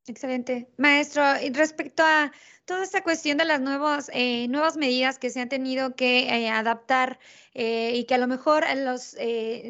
Excelente. 0.08 0.68
Maestro, 0.76 1.25
y 1.42 1.52
respecto 1.52 2.04
a 2.04 2.30
toda 2.66 2.82
esta 2.82 3.02
cuestión 3.02 3.38
de 3.38 3.44
las 3.44 3.60
nuevas, 3.60 4.10
eh, 4.12 4.48
nuevas 4.48 4.76
medidas 4.76 5.18
que 5.18 5.30
se 5.30 5.40
han 5.40 5.48
tenido 5.48 5.94
que 5.94 6.28
eh, 6.28 6.50
adaptar 6.50 7.20
eh, 7.54 7.92
y 7.94 8.04
que 8.04 8.14
a 8.16 8.18
lo 8.18 8.26
mejor 8.26 8.64
los 8.76 9.16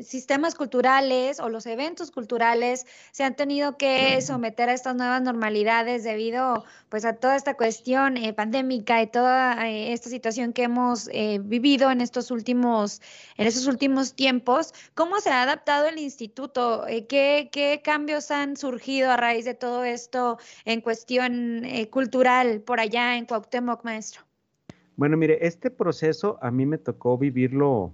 sistemas 0.02 0.56
culturales 0.56 1.38
o 1.38 1.48
los 1.48 1.66
eventos 1.66 2.10
culturales 2.10 2.84
se 3.12 3.22
han 3.22 3.36
tenido 3.36 3.76
que 3.76 4.20
someter 4.22 4.70
a 4.70 4.72
estas 4.72 4.96
nuevas 4.96 5.22
normalidades 5.22 6.02
debido 6.02 6.64
pues 6.88 7.04
a 7.04 7.12
toda 7.12 7.36
esta 7.36 7.54
cuestión 7.54 8.16
pandémica 8.34 9.00
y 9.02 9.06
toda 9.06 9.68
esta 9.68 10.10
situación 10.10 10.52
que 10.52 10.64
hemos 10.64 11.08
vivido 11.42 11.92
en 11.92 12.00
estos 12.00 12.32
últimos 12.32 13.00
en 13.36 13.46
estos 13.46 13.68
últimos 13.68 14.14
tiempos. 14.14 14.74
¿Cómo 14.94 15.20
se 15.20 15.30
ha 15.30 15.42
adaptado 15.42 15.86
el 15.86 15.98
instituto? 15.98 16.84
¿qué, 17.08 17.50
¿Qué 17.52 17.82
cambios 17.84 18.32
han 18.32 18.56
surgido 18.56 19.12
a 19.12 19.16
raíz 19.16 19.44
de 19.44 19.54
todo 19.54 19.84
esto 19.84 20.25
en 20.64 20.80
cuestión 20.80 21.62
cultural 21.90 22.60
por 22.60 22.80
allá 22.80 23.16
en 23.16 23.26
Cuauhtémoc, 23.26 23.84
maestro? 23.84 24.22
Bueno, 24.96 25.18
mire, 25.18 25.46
este 25.46 25.70
proceso 25.70 26.38
a 26.40 26.50
mí 26.50 26.64
me 26.64 26.78
tocó 26.78 27.18
vivirlo 27.18 27.92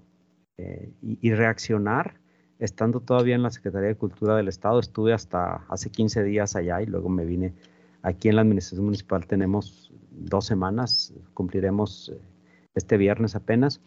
eh, 0.57 0.93
y, 1.01 1.33
reaccionar 1.33 2.21
estando 2.61 3.01
todavía 3.01 3.35
en 3.35 3.43
la 3.43 3.51
Secretaría 3.51 3.89
de 3.89 3.97
Cultura 3.97 4.37
del 4.37 4.47
Estado. 4.47 4.79
Estuve 4.79 5.13
hasta 5.13 5.65
hace 5.69 5.91
15 5.91 6.23
días 6.23 6.55
allá 6.55 6.81
y 6.81 6.87
luego 6.87 7.09
me 7.09 7.25
vine 7.25 7.55
aquí 8.03 8.29
en 8.29 8.37
la 8.37 8.43
Administración 8.43 8.85
Municipal. 8.85 9.27
Tenemos 9.27 9.93
dos 10.11 10.47
semanas, 10.47 11.13
cumpliremos 11.35 12.11
eh, 12.15 12.21
este 12.77 12.97
viernes 12.99 13.35
apenas. 13.35 13.81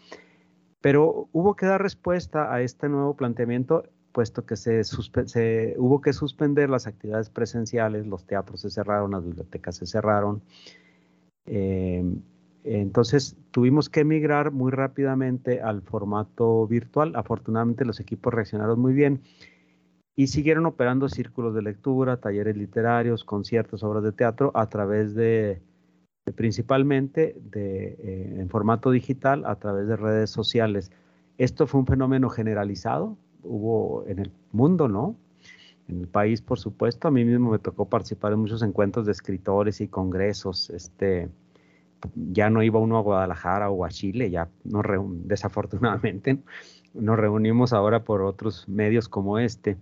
Pero 0.82 1.30
hubo 1.32 1.56
que 1.56 1.66
dar 1.66 1.82
respuesta 1.82 2.54
a 2.54 2.62
este 2.62 2.90
nuevo 2.90 3.16
planteamiento, 3.16 3.84
puesto 4.16 4.46
que 4.46 4.56
se, 4.56 4.84
se 4.86 5.76
hubo 5.78 6.00
que 6.00 6.14
suspender 6.14 6.70
las 6.70 6.88
actividades 6.88 7.30
presenciales, 7.30 8.08
los 8.08 8.26
teatros 8.26 8.62
se 8.62 8.70
cerraron, 8.70 9.12
las 9.12 9.26
bibliotecas 9.26 9.76
se 9.76 9.86
cerraron, 9.86 10.42
Em, 11.46 12.22
entonces 12.64 13.38
tuvimos 13.52 13.90
que 13.90 14.00
emigrar 14.02 14.52
muy 14.52 14.72
rápidamente 14.72 15.62
al 15.62 15.82
formato 15.82 16.68
virtual. 16.68 17.14
Afortunadamente 17.16 17.86
los 17.86 18.00
equipos 18.00 18.34
reaccionaron 18.34 18.80
muy 18.80 18.94
bien 18.94 19.22
y 20.16 20.28
siguieron 20.28 20.66
operando 20.66 21.10
círculos 21.10 21.54
de 21.54 21.62
lectura, 21.62 22.18
talleres 22.18 22.58
literarios, 22.58 23.24
conciertos, 23.24 23.84
obras 23.84 24.04
de 24.04 24.14
teatro 24.14 24.52
a 24.56 24.68
través 24.70 25.14
de, 25.14 25.62
principalmente 26.36 27.36
de, 27.40 27.98
eh, 28.00 28.36
en 28.40 28.50
formato 28.50 28.92
digital, 28.92 29.46
a 29.46 29.58
través 29.58 29.88
de 29.88 29.98
redes 29.98 30.30
sociales. 30.30 30.92
Esto 31.38 31.68
fue 31.68 31.82
un 31.82 31.88
fenómeno 31.88 32.30
generalizado, 32.30 33.18
hubo 33.46 34.06
en 34.08 34.20
el 34.20 34.32
mundo, 34.52 34.88
¿no? 34.88 35.16
En 35.88 36.02
el 36.02 36.08
país, 36.08 36.42
por 36.42 36.60
supuesto, 36.60 37.08
a 37.08 37.12
mí 37.12 37.24
mismo 37.24 37.52
me 37.52 37.60
tocó 37.60 37.86
participar 37.88 38.34
en 38.34 38.40
muchos 38.40 38.64
encuentros 38.64 39.06
de 39.06 39.12
escritores 39.12 39.82
y 39.82 39.88
congresos. 39.88 40.70
Este, 40.72 41.30
ya 42.16 42.50
no 42.50 42.64
iba 42.64 42.80
uno 42.80 42.98
a 42.98 43.02
Guadalajara 43.02 43.70
o 43.70 43.86
a 43.86 43.90
Chile, 43.90 44.30
ya 44.30 44.50
nos 44.64 44.84
desafortunadamente 45.26 46.40
nos 46.96 47.18
reunimos 47.18 47.74
ahora 47.74 48.04
por 48.04 48.22
otros 48.22 48.68
medios 48.68 49.10
como 49.10 49.38
este. 49.38 49.78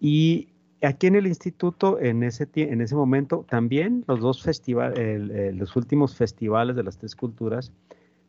Y 0.00 0.48
aquí 0.82 1.06
en 1.06 1.16
el 1.16 1.26
instituto, 1.26 2.00
en 2.00 2.22
ese, 2.22 2.48
en 2.54 2.80
ese 2.80 2.96
momento, 2.96 3.44
también 3.48 4.04
los 4.08 4.20
dos 4.20 4.42
festivales, 4.42 5.54
los 5.54 5.76
últimos 5.76 6.16
festivales 6.16 6.74
de 6.76 6.82
las 6.82 6.98
tres 6.98 7.14
culturas 7.14 7.72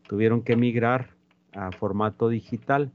tuvieron 0.08 0.42
que 0.42 0.56
migrar 0.56 1.10
a 1.54 1.72
formato 1.72 2.30
digital, 2.30 2.92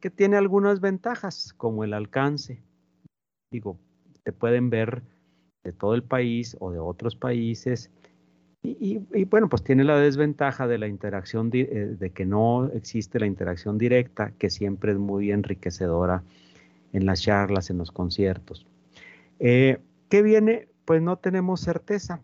que 0.00 0.10
tiene 0.10 0.36
algunas 0.36 0.80
ventajas, 0.80 1.52
como 1.56 1.84
el 1.84 1.94
alcance 1.94 2.62
digo, 3.50 3.78
te 4.22 4.32
pueden 4.32 4.70
ver 4.70 5.02
de 5.64 5.72
todo 5.72 5.94
el 5.94 6.02
país 6.02 6.56
o 6.60 6.70
de 6.70 6.78
otros 6.78 7.16
países. 7.16 7.90
Y, 8.62 8.98
bueno, 9.24 9.48
pues 9.48 9.64
tiene 9.64 9.84
la 9.84 9.96
desventaja 9.96 10.66
de 10.66 10.76
la 10.76 10.86
interacción, 10.86 11.50
eh, 11.54 11.96
de 11.98 12.10
que 12.10 12.26
no 12.26 12.66
existe 12.66 13.18
la 13.18 13.26
interacción 13.26 13.78
directa, 13.78 14.32
que 14.38 14.50
siempre 14.50 14.92
es 14.92 14.98
muy 14.98 15.32
enriquecedora 15.32 16.22
en 16.92 17.06
las 17.06 17.22
charlas, 17.22 17.70
en 17.70 17.78
los 17.78 17.90
conciertos. 17.90 18.66
Eh, 19.38 19.78
¿Qué 20.10 20.22
viene? 20.22 20.68
Pues 20.84 21.00
no 21.00 21.16
tenemos 21.16 21.60
certeza. 21.60 22.20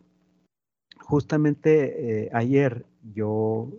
Justamente 0.99 2.25
eh, 2.25 2.30
ayer 2.35 2.85
yo 3.14 3.71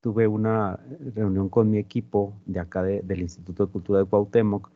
tuve 0.00 0.26
una 0.26 0.78
reunión 1.14 1.48
con 1.48 1.70
mi 1.70 1.78
equipo 1.78 2.34
de 2.46 2.60
acá 2.60 2.82
del 2.82 3.20
Instituto 3.20 3.66
de 3.66 3.72
Cultura 3.72 3.98
de 4.00 4.06
Cuauhtémoc 4.06 4.70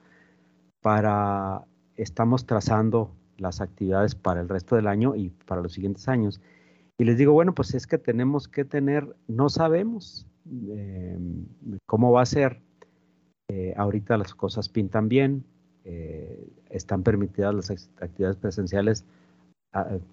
para 0.81 1.65
estamos 1.97 2.47
trazando 2.47 3.11
las 3.39 3.61
actividades 3.61 4.15
para 4.15 4.41
el 4.41 4.49
resto 4.49 4.77
del 4.77 4.87
año 4.87 5.17
y 5.17 5.31
para 5.31 5.63
los 5.63 5.73
siguientes 5.73 6.09
años. 6.09 6.41
Y 6.99 7.05
les 7.05 7.19
digo, 7.19 7.33
bueno, 7.33 7.55
pues 7.55 7.75
es 7.75 7.87
que 7.87 7.99
tenemos 7.99 8.49
que 8.49 8.65
tener, 8.65 9.17
no 9.27 9.49
sabemos 9.49 10.27
eh, 10.71 11.19
cómo 11.87 12.13
va 12.13 12.23
a 12.23 12.27
ser. 12.27 12.63
Eh, 13.49 13.75
ahorita 13.77 14.17
las 14.17 14.35
cosas 14.35 14.69
pintan 14.69 15.09
bien, 15.09 15.45
eh, 15.85 16.49
están 16.71 17.03
permitidas 17.03 17.55
las 17.55 17.71
actividades 18.01 18.37
presenciales 18.37 19.05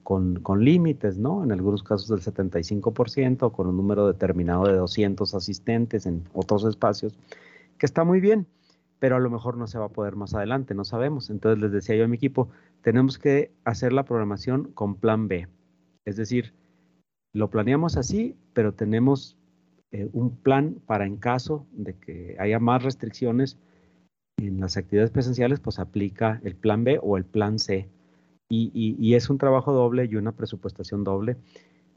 con, 0.04 0.40
con 0.40 0.64
límites, 0.64 1.18
¿no? 1.18 1.44
En 1.44 1.52
algunos 1.52 1.84
casos 1.84 2.08
del 2.08 2.22
75%, 2.22 3.52
con 3.52 3.68
un 3.68 3.78
número 3.78 4.08
determinado 4.08 4.66
de 4.66 4.74
200 4.74 5.36
asistentes 5.36 6.06
en 6.06 6.24
otros 6.34 6.64
espacios, 6.66 7.16
que 7.78 7.86
está 7.86 8.04
muy 8.04 8.20
bien 8.20 8.48
pero 9.02 9.16
a 9.16 9.20
lo 9.20 9.32
mejor 9.32 9.58
no 9.58 9.66
se 9.66 9.80
va 9.80 9.86
a 9.86 9.90
poder 9.90 10.16
más 10.16 10.36
adelante, 10.36 10.76
no 10.76 10.86
sabemos. 10.86 11.32
Entonces 11.32 11.60
les 11.60 11.72
decía 11.72 11.96
yo 11.96 12.06
a 12.06 12.08
mi 12.08 12.18
equipo, 12.18 12.50
tenemos 12.84 13.18
que 13.18 13.52
hacer 13.64 13.94
la 13.94 14.06
programación 14.06 14.66
con 14.74 14.94
plan 14.94 15.28
B. 15.28 15.48
Es 16.06 16.18
decir, 16.18 16.54
lo 17.34 17.50
planeamos 17.50 17.98
así, 17.98 18.36
pero 18.54 18.76
tenemos 18.76 19.40
eh, 19.92 20.08
un 20.14 20.36
plan 20.36 20.76
para 20.86 21.08
en 21.08 21.18
caso 21.18 21.66
de 21.72 21.96
que 21.96 22.36
haya 22.38 22.60
más 22.60 22.84
restricciones 22.84 23.58
en 24.38 24.60
las 24.60 24.78
actividades 24.78 25.10
presenciales, 25.10 25.60
pues 25.60 25.80
aplica 25.80 26.40
el 26.44 26.56
plan 26.56 26.84
B 26.84 27.00
o 27.02 27.18
el 27.18 27.26
plan 27.26 27.58
C. 27.58 27.90
Y, 28.54 29.16
es 29.16 29.30
un 29.30 29.38
trabajo 29.38 29.72
doble 29.72 30.10
y 30.12 30.16
una 30.18 30.34
presupuestación 30.34 31.04
doble, 31.04 31.38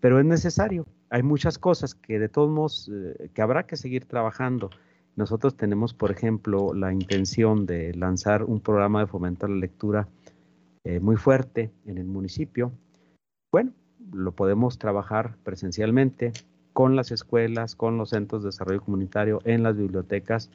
pero 0.00 0.20
es 0.20 0.24
necesario. 0.24 0.86
Hay 1.10 1.22
muchas 1.22 1.58
cosas 1.58 1.94
que 1.94 2.18
de 2.18 2.28
todos 2.28 2.50
modos, 2.50 2.90
eh, 2.92 3.30
que 3.34 3.42
habrá 3.42 3.66
que 3.66 3.76
seguir 3.76 4.04
trabajando. 4.04 4.70
Nosotros 5.16 5.56
tenemos, 5.56 5.94
por 5.94 6.10
ejemplo, 6.10 6.72
la 6.74 6.92
intención 6.92 7.66
de 7.66 7.94
lanzar 7.94 8.44
un 8.44 8.60
programa 8.60 9.00
de 9.00 9.06
fomento 9.06 9.46
a 9.46 9.48
la 9.48 9.56
lectura 9.56 10.08
eh, 10.84 11.00
muy 11.00 11.16
fuerte 11.16 11.72
en 11.86 11.98
el 11.98 12.06
municipio. 12.06 12.72
Bueno, 13.50 13.72
lo 14.12 14.32
podemos 14.32 14.78
trabajar 14.78 15.36
presencialmente 15.42 16.32
con 16.72 16.94
las 16.94 17.10
escuelas, 17.10 17.74
con 17.74 17.96
los 17.96 18.10
centros 18.10 18.42
de 18.42 18.48
desarrollo 18.48 18.82
comunitario, 18.82 19.40
en 19.44 19.62
las 19.62 19.76
bibliotecas 19.76 20.50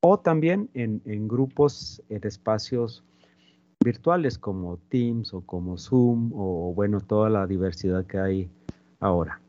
o 0.00 0.18
también 0.18 0.68
en, 0.74 1.28
grupos, 1.28 2.02
en 2.10 2.26
espacios 2.26 3.02
virtuales 3.84 4.38
como 4.38 4.78
Teams 4.88 5.32
o 5.32 5.46
como 5.46 5.78
Zoom 5.78 6.32
o 6.34 6.74
bueno, 6.74 7.00
toda 7.00 7.30
la 7.30 7.46
diversidad 7.46 8.04
que 8.06 8.18
hay 8.18 8.50
ahora. 8.98 9.40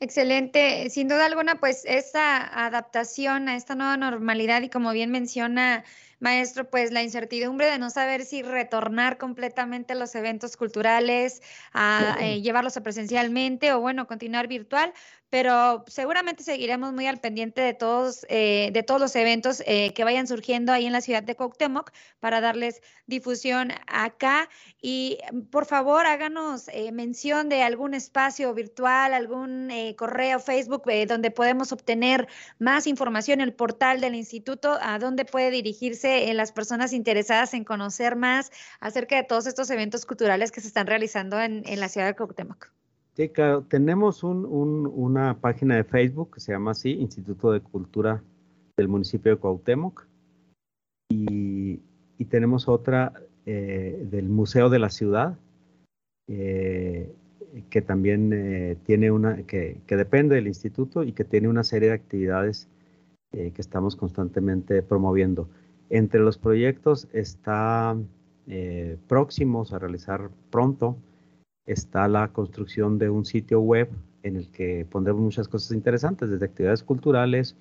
Excelente. 0.00 0.90
Sin 0.90 1.08
duda 1.08 1.24
alguna, 1.24 1.60
pues 1.60 1.84
esta 1.86 2.66
adaptación 2.66 3.48
a 3.48 3.56
esta 3.56 3.74
nueva 3.74 3.96
normalidad 3.96 4.60
y 4.62 4.68
como 4.68 4.92
bien 4.92 5.10
menciona 5.10 5.84
maestro, 6.20 6.68
pues 6.68 6.92
la 6.92 7.02
incertidumbre 7.02 7.66
de 7.66 7.78
no 7.78 7.90
saber 7.90 8.24
si 8.24 8.42
retornar 8.42 9.18
completamente 9.18 9.94
los 9.94 10.14
eventos 10.14 10.56
culturales, 10.56 11.42
a 11.72 12.16
eh, 12.20 12.40
llevarlos 12.40 12.76
a 12.76 12.82
presencialmente 12.82 13.72
o 13.72 13.80
bueno, 13.80 14.06
continuar 14.06 14.48
virtual, 14.48 14.92
pero 15.34 15.84
seguramente 15.88 16.44
seguiremos 16.44 16.92
muy 16.92 17.08
al 17.08 17.18
pendiente 17.18 17.60
de 17.60 17.74
todos, 17.74 18.24
eh, 18.28 18.70
de 18.72 18.84
todos 18.84 19.00
los 19.00 19.16
eventos 19.16 19.64
eh, 19.66 19.92
que 19.92 20.04
vayan 20.04 20.28
surgiendo 20.28 20.70
ahí 20.72 20.86
en 20.86 20.92
la 20.92 21.00
ciudad 21.00 21.24
de 21.24 21.34
Cuauhtémoc 21.34 21.90
para 22.20 22.40
darles 22.40 22.80
difusión 23.06 23.72
acá. 23.88 24.48
Y 24.80 25.18
por 25.50 25.66
favor, 25.66 26.06
háganos 26.06 26.68
eh, 26.68 26.92
mención 26.92 27.48
de 27.48 27.64
algún 27.64 27.94
espacio 27.94 28.54
virtual, 28.54 29.12
algún 29.12 29.72
correo, 29.96 30.38
Facebook, 30.38 30.84
donde 31.08 31.32
podemos 31.32 31.72
obtener 31.72 32.28
más 32.60 32.86
información, 32.86 33.40
el 33.40 33.54
portal 33.54 34.00
del 34.00 34.14
instituto, 34.14 34.78
a 34.80 35.00
dónde 35.00 35.24
puede 35.24 35.50
dirigirse 35.50 36.03
las 36.04 36.52
personas 36.52 36.92
interesadas 36.92 37.54
en 37.54 37.64
conocer 37.64 38.16
más 38.16 38.52
acerca 38.80 39.16
de 39.16 39.24
todos 39.24 39.46
estos 39.46 39.70
eventos 39.70 40.06
culturales 40.06 40.52
que 40.52 40.60
se 40.60 40.68
están 40.68 40.86
realizando 40.86 41.40
en, 41.40 41.62
en 41.66 41.80
la 41.80 41.88
ciudad 41.88 42.06
de 42.06 42.14
Cuauhtémoc. 42.14 42.70
Sí, 43.16 43.28
claro, 43.28 43.62
tenemos 43.62 44.24
una 44.24 45.38
página 45.40 45.76
de 45.76 45.84
Facebook 45.84 46.34
que 46.34 46.40
se 46.40 46.52
llama 46.52 46.72
así, 46.72 46.90
Instituto 46.90 47.52
de 47.52 47.60
Cultura 47.60 48.22
del 48.76 48.88
municipio 48.88 49.30
de 49.30 49.38
Cuauhtémoc, 49.38 50.06
y, 51.08 51.80
tenemos 52.28 52.68
otra 52.68 53.12
eh, 53.46 54.06
del 54.10 54.28
Museo 54.28 54.70
de 54.70 54.78
la 54.78 54.90
Ciudad, 54.90 55.38
eh, 56.26 57.12
que 57.70 57.82
también 57.82 58.32
eh, 58.32 58.76
tiene 58.84 59.10
una, 59.10 59.42
que, 59.42 59.80
depende 59.86 60.34
del 60.34 60.48
instituto 60.48 61.04
y 61.04 61.12
que 61.12 61.22
tiene 61.22 61.48
una 61.48 61.62
serie 61.62 61.90
de 61.90 61.94
actividades 61.94 62.68
que 63.30 63.52
estamos 63.60 63.96
constantemente 63.96 64.80
promoviendo. 64.82 65.48
Entre 65.94 66.18
los 66.18 66.38
proyectos 66.38 67.06
está 67.12 67.96
próximos 69.06 69.72
a 69.72 69.78
realizar 69.78 70.28
pronto 70.50 70.96
está 71.66 72.08
la 72.08 72.28
construcción 72.32 72.98
de 72.98 73.08
un 73.10 73.24
sitio 73.24 73.60
web 73.60 73.88
en 74.24 74.34
el 74.36 74.48
que 74.48 74.86
pondremos 74.90 75.22
muchas 75.22 75.46
cosas 75.46 75.70
interesantes, 75.70 76.28
desde 76.28 76.46
actividades 76.46 76.82
culturales, 76.82 77.54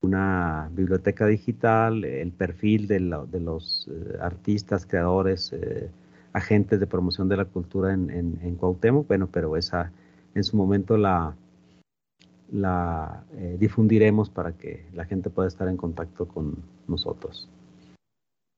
una 0.00 0.70
biblioteca 0.72 1.26
digital, 1.26 2.02
el 2.04 2.32
perfil 2.32 2.86
de, 2.86 3.00
los 3.00 3.88
eh, 3.90 4.16
artistas, 4.22 4.86
creadores, 4.86 5.52
eh, 5.52 5.90
agentes 6.32 6.80
de 6.80 6.86
promoción 6.86 7.28
de 7.28 7.36
la 7.36 7.44
cultura 7.44 7.92
en, 7.92 8.10
en, 8.10 8.54
Cuauhtémoc, 8.56 9.06
bueno, 9.06 9.28
pero 9.30 9.54
esa 9.56 9.92
en 10.34 10.44
su 10.44 10.56
momento 10.56 10.96
la, 10.96 11.34
la 12.52 13.24
eh, 13.36 13.56
difundiremos 13.58 14.30
para 14.30 14.52
que 14.52 14.86
la 14.94 15.04
gente 15.06 15.28
pueda 15.28 15.48
estar 15.48 15.68
en 15.68 15.76
contacto 15.76 16.26
con 16.26 16.56
nosotros. 16.86 17.48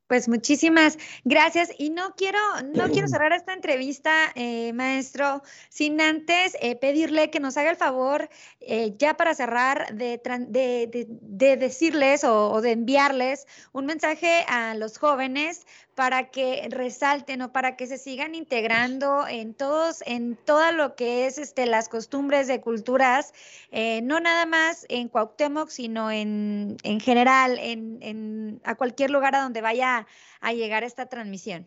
Pues 0.09 0.27
muchísimas 0.27 0.97
gracias. 1.25 1.71
Y 1.77 1.91
no 1.91 2.15
quiero, 2.17 2.39
no 2.75 2.89
quiero 2.89 3.09
cerrar 3.09 3.33
esta 3.33 3.53
entrevista, 3.53 4.33
eh, 4.35 4.73
maestro, 4.73 5.43
sin 5.69 6.01
antes 6.01 6.57
eh, 6.63 6.77
pedirle 6.77 7.29
que 7.29 7.41
nos 7.41 7.59
haga 7.59 7.71
el 7.71 7.77
favor, 7.77 8.31
eh, 8.61 8.95
ya 8.97 9.19
para 9.19 9.35
cerrar, 9.35 9.95
de, 9.95 10.19
de, 10.49 11.57
decirles 11.59 12.25
o, 12.25 12.59
de 12.63 12.73
enviarles 12.73 13.47
un 13.73 13.85
mensaje 13.85 14.47
a 14.49 14.75
los 14.75 14.97
jóvenes 14.97 15.67
para 15.99 16.31
que 16.31 16.69
resalten 16.71 17.43
o 17.43 17.51
para 17.51 17.75
que 17.75 17.89
se 17.89 17.99
sigan 17.99 18.37
integrando 18.37 19.27
en 19.27 19.53
todos, 19.53 20.01
en 20.07 20.39
todo 20.45 20.71
lo 20.71 20.95
que 20.95 21.27
es 21.27 21.39
este, 21.39 21.67
las 21.67 21.89
costumbres 21.89 22.47
de 22.47 22.61
culturas, 22.61 23.33
eh, 23.73 24.01
no 24.03 24.21
nada 24.21 24.47
más 24.47 24.87
en 24.91 25.09
Cuauhtémoc, 25.09 25.71
sino 25.71 26.13
en, 26.13 26.77
en 26.85 27.01
general, 27.01 27.59
en, 27.59 27.99
en, 28.01 28.61
a 28.63 28.77
cualquier 28.77 29.11
lugar 29.11 29.35
a 29.35 29.43
donde 29.43 29.61
vaya 29.61 30.07
a 30.41 30.53
llegar 30.53 30.85
esta 30.85 31.07
transmisión. 31.07 31.67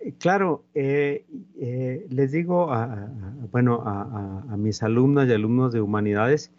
Eh, 0.00 0.12
claro, 0.18 0.66
eh, 0.74 1.24
les 2.10 2.30
digo 2.30 2.70
a, 2.70 3.08
bueno, 3.50 3.84
a, 3.86 4.52
a, 4.52 4.56
mis 4.58 4.82
alumnas 4.82 5.30
y 5.30 5.32
alumnos 5.32 5.72
de 5.72 5.80
humanidades 5.80 6.50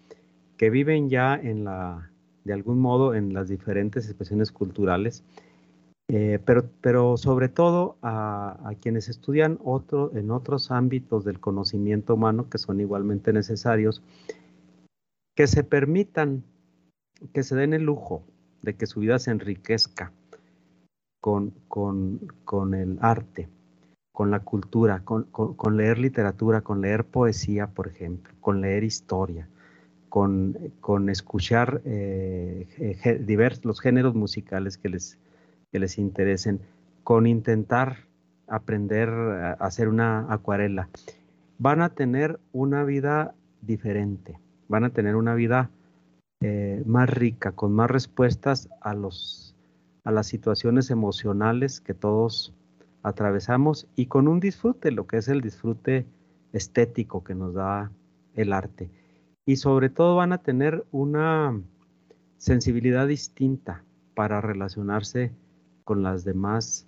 que 0.57 0.71
viven 0.71 1.09
ya 1.11 1.35
en 1.35 1.65
la, 1.65 2.09
de 2.43 2.53
algún 2.53 2.79
modo 2.79 3.13
en 3.13 3.35
las 3.35 3.49
diferentes 3.49 4.07
expresiones 4.07 4.51
culturales, 4.51 5.23
eh, 6.11 6.39
pero, 6.43 6.67
pero 6.81 7.17
sobre 7.17 7.49
todo 7.49 7.97
a, 8.01 8.71
quienes 8.81 9.09
estudian 9.09 9.59
otro, 9.63 10.11
en 10.15 10.31
otros 10.31 10.71
ámbitos 10.71 11.23
del 11.23 11.39
conocimiento 11.39 12.15
humano 12.15 12.49
que 12.49 12.57
son 12.57 12.79
igualmente 12.81 13.31
necesarios, 13.31 14.01
que 15.35 15.45
se 15.45 15.63
permitan, 15.63 16.43
que 17.31 17.43
se 17.43 17.55
den 17.55 17.73
el 17.73 17.83
lujo 17.83 18.23
de 18.63 18.75
que 18.75 18.87
su 18.87 19.01
vida 19.01 19.19
se 19.19 19.29
enriquezca 19.29 20.11
con, 21.21 21.53
con, 21.67 22.73
el 22.73 22.97
arte, 23.01 23.47
con 24.11 24.31
la 24.31 24.39
cultura, 24.39 25.03
con, 25.05 25.25
con, 25.25 25.77
leer 25.77 25.99
literatura, 25.99 26.61
con 26.61 26.81
leer 26.81 27.05
poesía, 27.05 27.67
por 27.67 27.87
ejemplo, 27.87 28.33
con 28.39 28.61
leer 28.61 28.83
historia, 28.83 29.47
con, 30.09 30.57
escuchar 31.07 31.83
eh, 31.85 33.19
diversos, 33.23 33.63
los 33.63 33.79
géneros 33.79 34.15
musicales 34.15 34.75
que 34.79 34.89
les, 34.89 35.19
que 35.71 35.79
les 35.79 35.97
interesen, 35.97 36.61
con 37.03 37.27
intentar 37.27 38.07
aprender 38.47 39.09
a 39.09 39.53
hacer 39.53 39.87
una 39.87 40.31
acuarela. 40.31 40.89
Van 41.57 41.81
a 41.81 41.89
tener 41.89 42.39
una 42.51 42.83
vida 42.83 43.35
diferente, 43.61 44.39
van 44.67 44.83
a 44.83 44.89
tener 44.91 45.15
una 45.15 45.35
vida 45.35 45.69
eh, 46.41 46.83
más 46.85 47.09
rica, 47.09 47.51
con 47.51 47.73
más 47.73 47.91
respuestas 47.91 48.69
a, 48.81 48.93
los, 48.93 49.55
a 50.03 50.11
las 50.11 50.27
situaciones 50.27 50.89
emocionales 50.89 51.81
que 51.81 51.93
todos 51.93 52.55
atravesamos 53.03 53.87
y 53.95 54.07
con 54.07 54.27
un 54.27 54.39
disfrute, 54.39 54.91
lo 54.91 55.05
que 55.05 55.17
es 55.17 55.27
el 55.27 55.41
disfrute 55.41 56.05
estético 56.53 57.23
que 57.23 57.35
nos 57.35 57.53
da 57.53 57.91
el 58.35 58.53
arte. 58.53 58.89
Y 59.45 59.57
sobre 59.57 59.89
todo 59.89 60.15
van 60.15 60.31
a 60.31 60.39
tener 60.39 60.85
una 60.91 61.59
sensibilidad 62.37 63.07
distinta 63.07 63.83
para 64.15 64.41
relacionarse 64.41 65.31
con 65.89 66.03
las 66.03 66.23
demás 66.23 66.85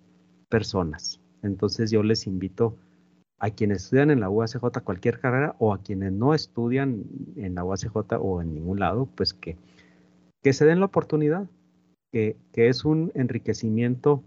personas. 0.48 1.20
Entonces 1.42 1.90
yo 1.90 2.04
les 2.04 2.28
invito 2.28 2.78
a 3.40 3.50
quienes 3.50 3.86
estudian 3.86 4.12
en 4.12 4.20
la 4.20 4.30
UACJ 4.30 4.84
cualquier 4.84 5.20
carrera 5.20 5.56
o 5.58 5.74
a 5.74 5.82
quienes 5.82 6.14
no 6.14 6.36
estudian 6.36 7.06
en 7.36 7.56
la 7.56 7.64
UACJ 7.64 7.96
o 8.20 8.44
en 8.44 8.54
ningún 8.54 8.80
lado, 8.80 9.08
pues 9.16 9.34
que, 9.34 9.58
que 10.44 10.54
se 10.54 10.66
den 10.66 10.82
la 10.82 10.86
oportunidad, 10.86 11.50
que, 12.12 12.38
es 12.54 12.86
un 12.86 13.12
enriquecimiento 13.16 14.24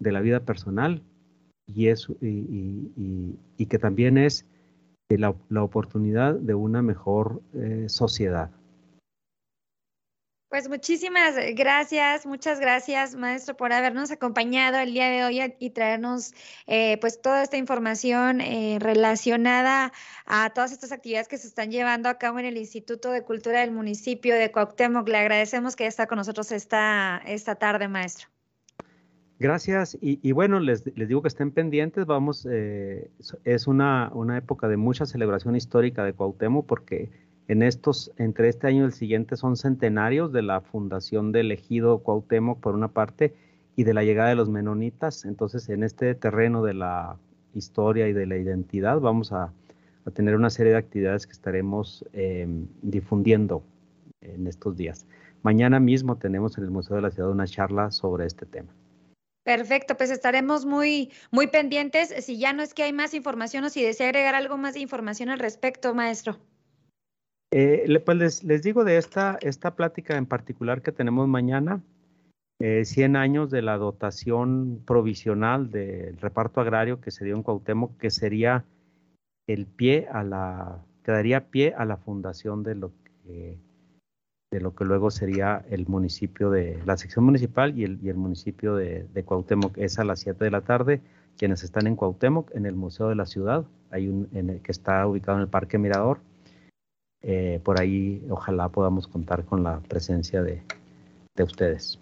de 0.00 0.10
la 0.10 0.20
vida 0.20 0.40
personal 0.40 1.04
y, 1.68 1.86
es, 1.86 2.08
y, 2.20 3.66
que 3.66 3.78
también 3.78 4.18
es 4.18 4.44
la, 5.08 5.36
la, 5.50 5.62
oportunidad 5.62 6.34
de 6.34 6.54
una 6.54 6.82
mejor 6.82 7.42
eh, 7.54 7.84
sociedad. 7.88 8.50
Pues 10.50 10.68
muchísimas 10.68 11.36
gracias, 11.54 12.26
muchas 12.26 12.58
gracias, 12.58 13.14
maestro, 13.14 13.56
por 13.56 13.72
habernos 13.72 14.10
acompañado 14.10 14.78
el 14.78 14.92
día 14.92 15.08
de 15.08 15.22
hoy 15.22 15.54
y 15.60 15.70
traernos 15.70 16.34
eh, 16.66 16.98
pues 17.00 17.22
toda 17.22 17.44
esta 17.44 17.56
información 17.56 18.40
eh, 18.40 18.78
relacionada 18.80 19.92
a 20.26 20.50
todas 20.50 20.72
estas 20.72 20.90
actividades 20.90 21.28
que 21.28 21.38
se 21.38 21.46
están 21.46 21.70
llevando 21.70 22.08
a 22.08 22.18
cabo 22.18 22.40
en 22.40 22.46
el 22.46 22.56
Instituto 22.56 23.12
de 23.12 23.22
Cultura 23.22 23.60
del 23.60 23.70
municipio 23.70 24.34
de 24.34 24.50
Cuauhtémoc. 24.50 25.08
Le 25.08 25.18
agradecemos 25.18 25.76
que 25.76 25.86
está 25.86 26.08
con 26.08 26.18
nosotros 26.18 26.50
esta, 26.50 27.22
esta 27.26 27.54
tarde, 27.54 27.86
maestro. 27.86 28.26
Gracias. 29.38 29.96
Y, 30.00 30.32
bueno, 30.32 30.58
les, 30.58 30.84
les, 30.96 31.06
digo 31.06 31.22
que 31.22 31.28
estén 31.28 31.52
pendientes. 31.52 32.06
Vamos, 32.06 32.44
eh, 32.50 33.08
es 33.44 33.68
una, 33.68 34.10
una 34.12 34.36
época 34.36 34.66
de 34.66 34.76
mucha 34.76 35.06
celebración 35.06 35.54
histórica 35.54 36.04
de 36.04 36.12
Cuauhtémoc 36.12 36.66
porque 36.66 37.29
en 37.50 37.64
estos, 37.64 38.12
entre 38.16 38.48
este 38.48 38.68
año 38.68 38.82
y 38.82 38.86
el 38.86 38.92
siguiente, 38.92 39.36
son 39.36 39.56
centenarios 39.56 40.32
de 40.32 40.40
la 40.40 40.60
fundación 40.60 41.32
del 41.32 41.50
ejido 41.50 41.98
Cuauhtémoc, 41.98 42.60
por 42.60 42.76
una 42.76 42.86
parte, 42.86 43.34
y 43.74 43.82
de 43.82 43.92
la 43.92 44.04
llegada 44.04 44.28
de 44.28 44.36
los 44.36 44.48
menonitas. 44.48 45.24
Entonces, 45.24 45.68
en 45.68 45.82
este 45.82 46.14
terreno 46.14 46.62
de 46.62 46.74
la 46.74 47.16
historia 47.52 48.06
y 48.06 48.12
de 48.12 48.26
la 48.26 48.36
identidad, 48.36 49.00
vamos 49.00 49.32
a, 49.32 49.52
tener 50.14 50.36
una 50.36 50.50
serie 50.50 50.72
de 50.72 50.78
actividades 50.78 51.26
que 51.26 51.32
estaremos 51.32 52.04
em, 52.12 52.66
difundiendo 52.82 53.64
en 54.20 54.46
estos 54.46 54.76
días. 54.76 55.06
Mañana 55.42 55.78
mismo 55.78 56.16
tenemos 56.16 56.56
en 56.56 56.64
el 56.64 56.70
Museo 56.70 56.96
de 56.96 57.02
la 57.02 57.10
Ciudad 57.10 57.30
una 57.30 57.46
charla 57.46 57.90
sobre 57.90 58.26
este 58.26 58.46
tema. 58.46 58.72
Perfecto, 59.44 59.96
pues 59.96 60.10
estaremos 60.10 60.66
muy, 60.66 61.12
muy 61.32 61.48
pendientes. 61.48 62.14
Si 62.24 62.38
ya 62.38 62.52
no 62.52 62.62
es 62.62 62.74
que 62.74 62.84
hay 62.84 62.92
más 62.92 63.12
información 63.12 63.64
o 63.64 63.70
si 63.70 63.82
desea 63.82 64.06
agregar 64.06 64.36
algo 64.36 64.56
más 64.56 64.74
de 64.74 64.80
información 64.80 65.30
al 65.30 65.38
respecto, 65.38 65.94
maestro. 65.94 66.38
Eh, 67.52 68.00
pues 68.04 68.44
les, 68.44 68.62
digo 68.62 68.84
de 68.84 68.96
esta, 68.96 69.36
esta 69.40 69.74
plática 69.74 70.16
en 70.16 70.26
particular 70.26 70.82
que 70.82 70.92
tenemos 70.92 71.26
mañana, 71.26 71.82
100 72.60 73.16
eh, 73.16 73.18
años 73.18 73.50
de 73.50 73.62
la 73.62 73.76
dotación 73.76 74.82
provisional 74.86 75.70
del 75.70 76.16
reparto 76.18 76.60
agrario 76.60 77.00
que 77.00 77.10
se 77.10 77.24
dio 77.24 77.34
en 77.34 77.42
Cuauhtémoc, 77.42 77.96
que 77.96 78.10
sería 78.10 78.64
el 79.48 79.66
pie 79.66 80.06
a 80.12 80.22
la, 80.22 80.84
que 81.02 81.10
daría 81.10 81.48
pie 81.48 81.74
a 81.76 81.84
la 81.84 81.96
fundación 81.96 82.62
de 82.62 82.74
lo 82.76 82.92
que, 83.24 83.58
de 84.52 84.60
lo 84.60 84.74
que 84.74 84.84
luego 84.84 85.10
sería 85.10 85.64
el 85.70 85.86
municipio 85.86 86.50
de, 86.50 86.80
la 86.84 86.96
sección 86.96 87.24
municipal 87.24 87.76
y 87.76 87.84
el, 87.84 87.98
y 88.02 88.10
el 88.10 88.16
municipio 88.16 88.76
de, 88.76 89.06
de. 89.12 89.24
Es 89.76 89.98
a 89.98 90.04
las 90.04 90.20
7 90.20 90.44
de 90.44 90.50
la 90.50 90.60
tarde. 90.60 91.00
Quienes 91.38 91.64
están 91.64 91.86
en 91.86 91.96
Cuauhtémoc, 91.96 92.54
en 92.54 92.66
el 92.66 92.74
Museo 92.74 93.08
de 93.08 93.14
la 93.14 93.24
Ciudad, 93.24 93.64
hay 93.90 94.08
un, 94.08 94.28
en 94.34 94.50
el, 94.50 94.60
que 94.60 94.72
está 94.72 95.06
ubicado 95.06 95.38
en 95.38 95.42
el 95.42 95.48
Parque 95.48 95.78
Mirador, 95.78 96.20
eh, 97.22 97.60
por 97.64 97.80
ahí 97.80 98.24
ojalá 98.30 98.68
podamos 98.68 99.06
contar 99.06 99.44
con 99.44 99.62
la 99.62 99.80
presencia 99.80 100.42
de, 100.42 100.62
ustedes. 101.42 101.98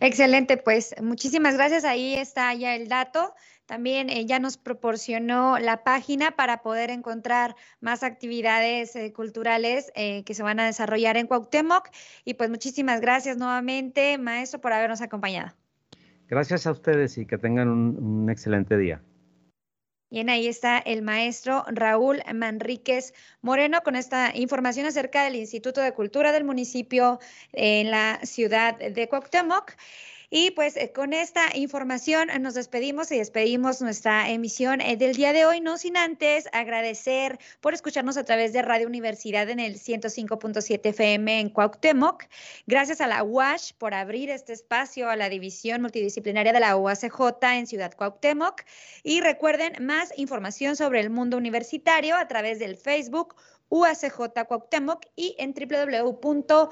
Excelente, 0.00 0.56
pues 0.56 0.94
muchísimas 1.02 1.56
gracias. 1.56 1.84
Ahí 1.84 2.14
está 2.14 2.54
ya 2.54 2.74
el 2.74 2.88
dato. 2.88 3.34
También 3.66 4.08
ella 4.08 4.20
eh, 4.20 4.26
ya 4.26 4.38
nos 4.38 4.56
proporcionó 4.56 5.58
la 5.58 5.84
página 5.84 6.30
para 6.30 6.62
poder 6.62 6.88
encontrar 6.88 7.54
más 7.80 8.02
actividades 8.02 8.96
eh, 8.96 9.12
culturales 9.12 9.92
que 9.94 10.34
se 10.34 10.42
van 10.42 10.58
a 10.58 10.64
desarrollar 10.64 11.18
en 11.18 11.26
Cuauhtémoc. 11.26 11.90
Y 12.24 12.34
pues 12.34 12.48
muchísimas 12.48 13.02
gracias 13.02 13.36
nuevamente, 13.36 14.16
maestro, 14.16 14.60
por 14.62 14.72
habernos 14.72 15.02
acompañado. 15.02 15.54
Gracias 16.28 16.66
a 16.66 16.72
ustedes 16.72 17.18
y 17.18 17.26
que 17.26 17.36
tengan 17.36 17.68
un 17.68 18.30
excelente 18.30 18.78
día. 18.78 19.02
Bien, 20.10 20.28
ahí 20.28 20.48
está 20.48 20.78
el 20.78 21.02
maestro 21.02 21.64
Raúl 21.68 22.20
Manríquez 22.34 23.14
Moreno 23.42 23.80
con 23.84 23.94
esta 23.94 24.36
información 24.36 24.86
acerca 24.86 25.22
del 25.22 25.36
Instituto 25.36 25.80
de 25.80 25.94
Cultura 25.94 26.32
del 26.32 26.42
municipio 26.42 27.20
en 27.52 27.92
la 27.92 28.18
ciudad 28.24 28.76
de 28.76 29.08
Cuauhtémoc. 29.08 29.76
Y 30.32 30.52
pues 30.52 30.76
eh, 30.76 30.92
con 30.92 31.12
esta 31.12 31.56
información 31.56 32.28
nos 32.40 32.54
despedimos 32.54 33.10
y 33.10 33.18
despedimos 33.18 33.82
nuestra 33.82 34.30
emisión 34.30 34.80
eh, 34.80 34.96
del 34.96 35.16
día 35.16 35.32
de 35.32 35.44
hoy, 35.44 35.60
no 35.60 35.76
sin 35.76 35.96
antes 35.96 36.48
agradecer 36.52 37.40
por 37.60 37.74
escucharnos 37.74 38.16
a 38.16 38.24
través 38.24 38.52
de 38.52 38.62
Radio 38.62 38.86
Universidad 38.86 39.50
en 39.50 39.58
el 39.58 39.74
105.7 39.80 40.80
FM 40.84 41.40
en 41.40 41.50
Cuauhtémoc. 41.50 42.26
Gracias 42.68 43.00
a 43.00 43.08
la 43.08 43.24
UASH 43.24 43.72
por 43.76 43.92
abrir 43.92 44.30
este 44.30 44.52
espacio 44.52 45.10
a 45.10 45.16
la 45.16 45.28
división 45.28 45.82
multidisciplinaria 45.82 46.52
de 46.52 46.60
la 46.60 46.76
UACJ 46.76 47.42
en 47.54 47.66
Ciudad 47.66 47.92
Cuauhtémoc. 47.96 48.62
Y 49.02 49.22
recuerden 49.22 49.84
más 49.84 50.16
información 50.16 50.76
sobre 50.76 51.00
el 51.00 51.10
mundo 51.10 51.38
universitario 51.38 52.14
a 52.14 52.28
través 52.28 52.60
del 52.60 52.76
Facebook 52.76 53.34
UACJ 53.70 54.44
Cuauhtémoc 54.46 55.06
y 55.16 55.34
en 55.38 55.54
www.uacj.mx. 55.54 56.70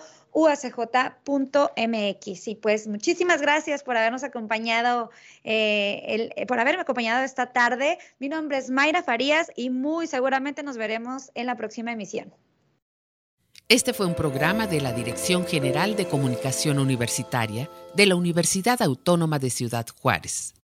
Y 2.48 2.54
pues 2.56 2.86
muchísimas 2.86 3.40
gracias 3.40 3.82
por 3.82 3.96
habernos 3.96 4.24
acompañado, 4.24 5.10
eh, 5.44 6.30
eh, 6.36 6.46
por 6.46 6.60
haberme 6.60 6.82
acompañado 6.82 7.24
esta 7.24 7.52
tarde. 7.52 7.98
Mi 8.18 8.28
nombre 8.28 8.58
es 8.58 8.68
Mayra 8.68 9.02
Farías 9.02 9.50
y 9.56 9.70
muy 9.70 10.06
seguramente 10.06 10.62
nos 10.62 10.76
veremos 10.76 11.30
en 11.34 11.46
la 11.46 11.56
próxima 11.56 11.92
emisión. 11.92 12.34
Este 13.70 13.92
fue 13.92 14.06
un 14.06 14.14
programa 14.14 14.66
de 14.66 14.80
la 14.80 14.92
Dirección 14.94 15.46
General 15.46 15.94
de 15.94 16.06
Comunicación 16.06 16.78
Universitaria 16.78 17.68
de 17.94 18.06
la 18.06 18.16
Universidad 18.16 18.80
Autónoma 18.80 19.38
de 19.38 19.50
Ciudad 19.50 19.86
Juárez. 20.00 20.54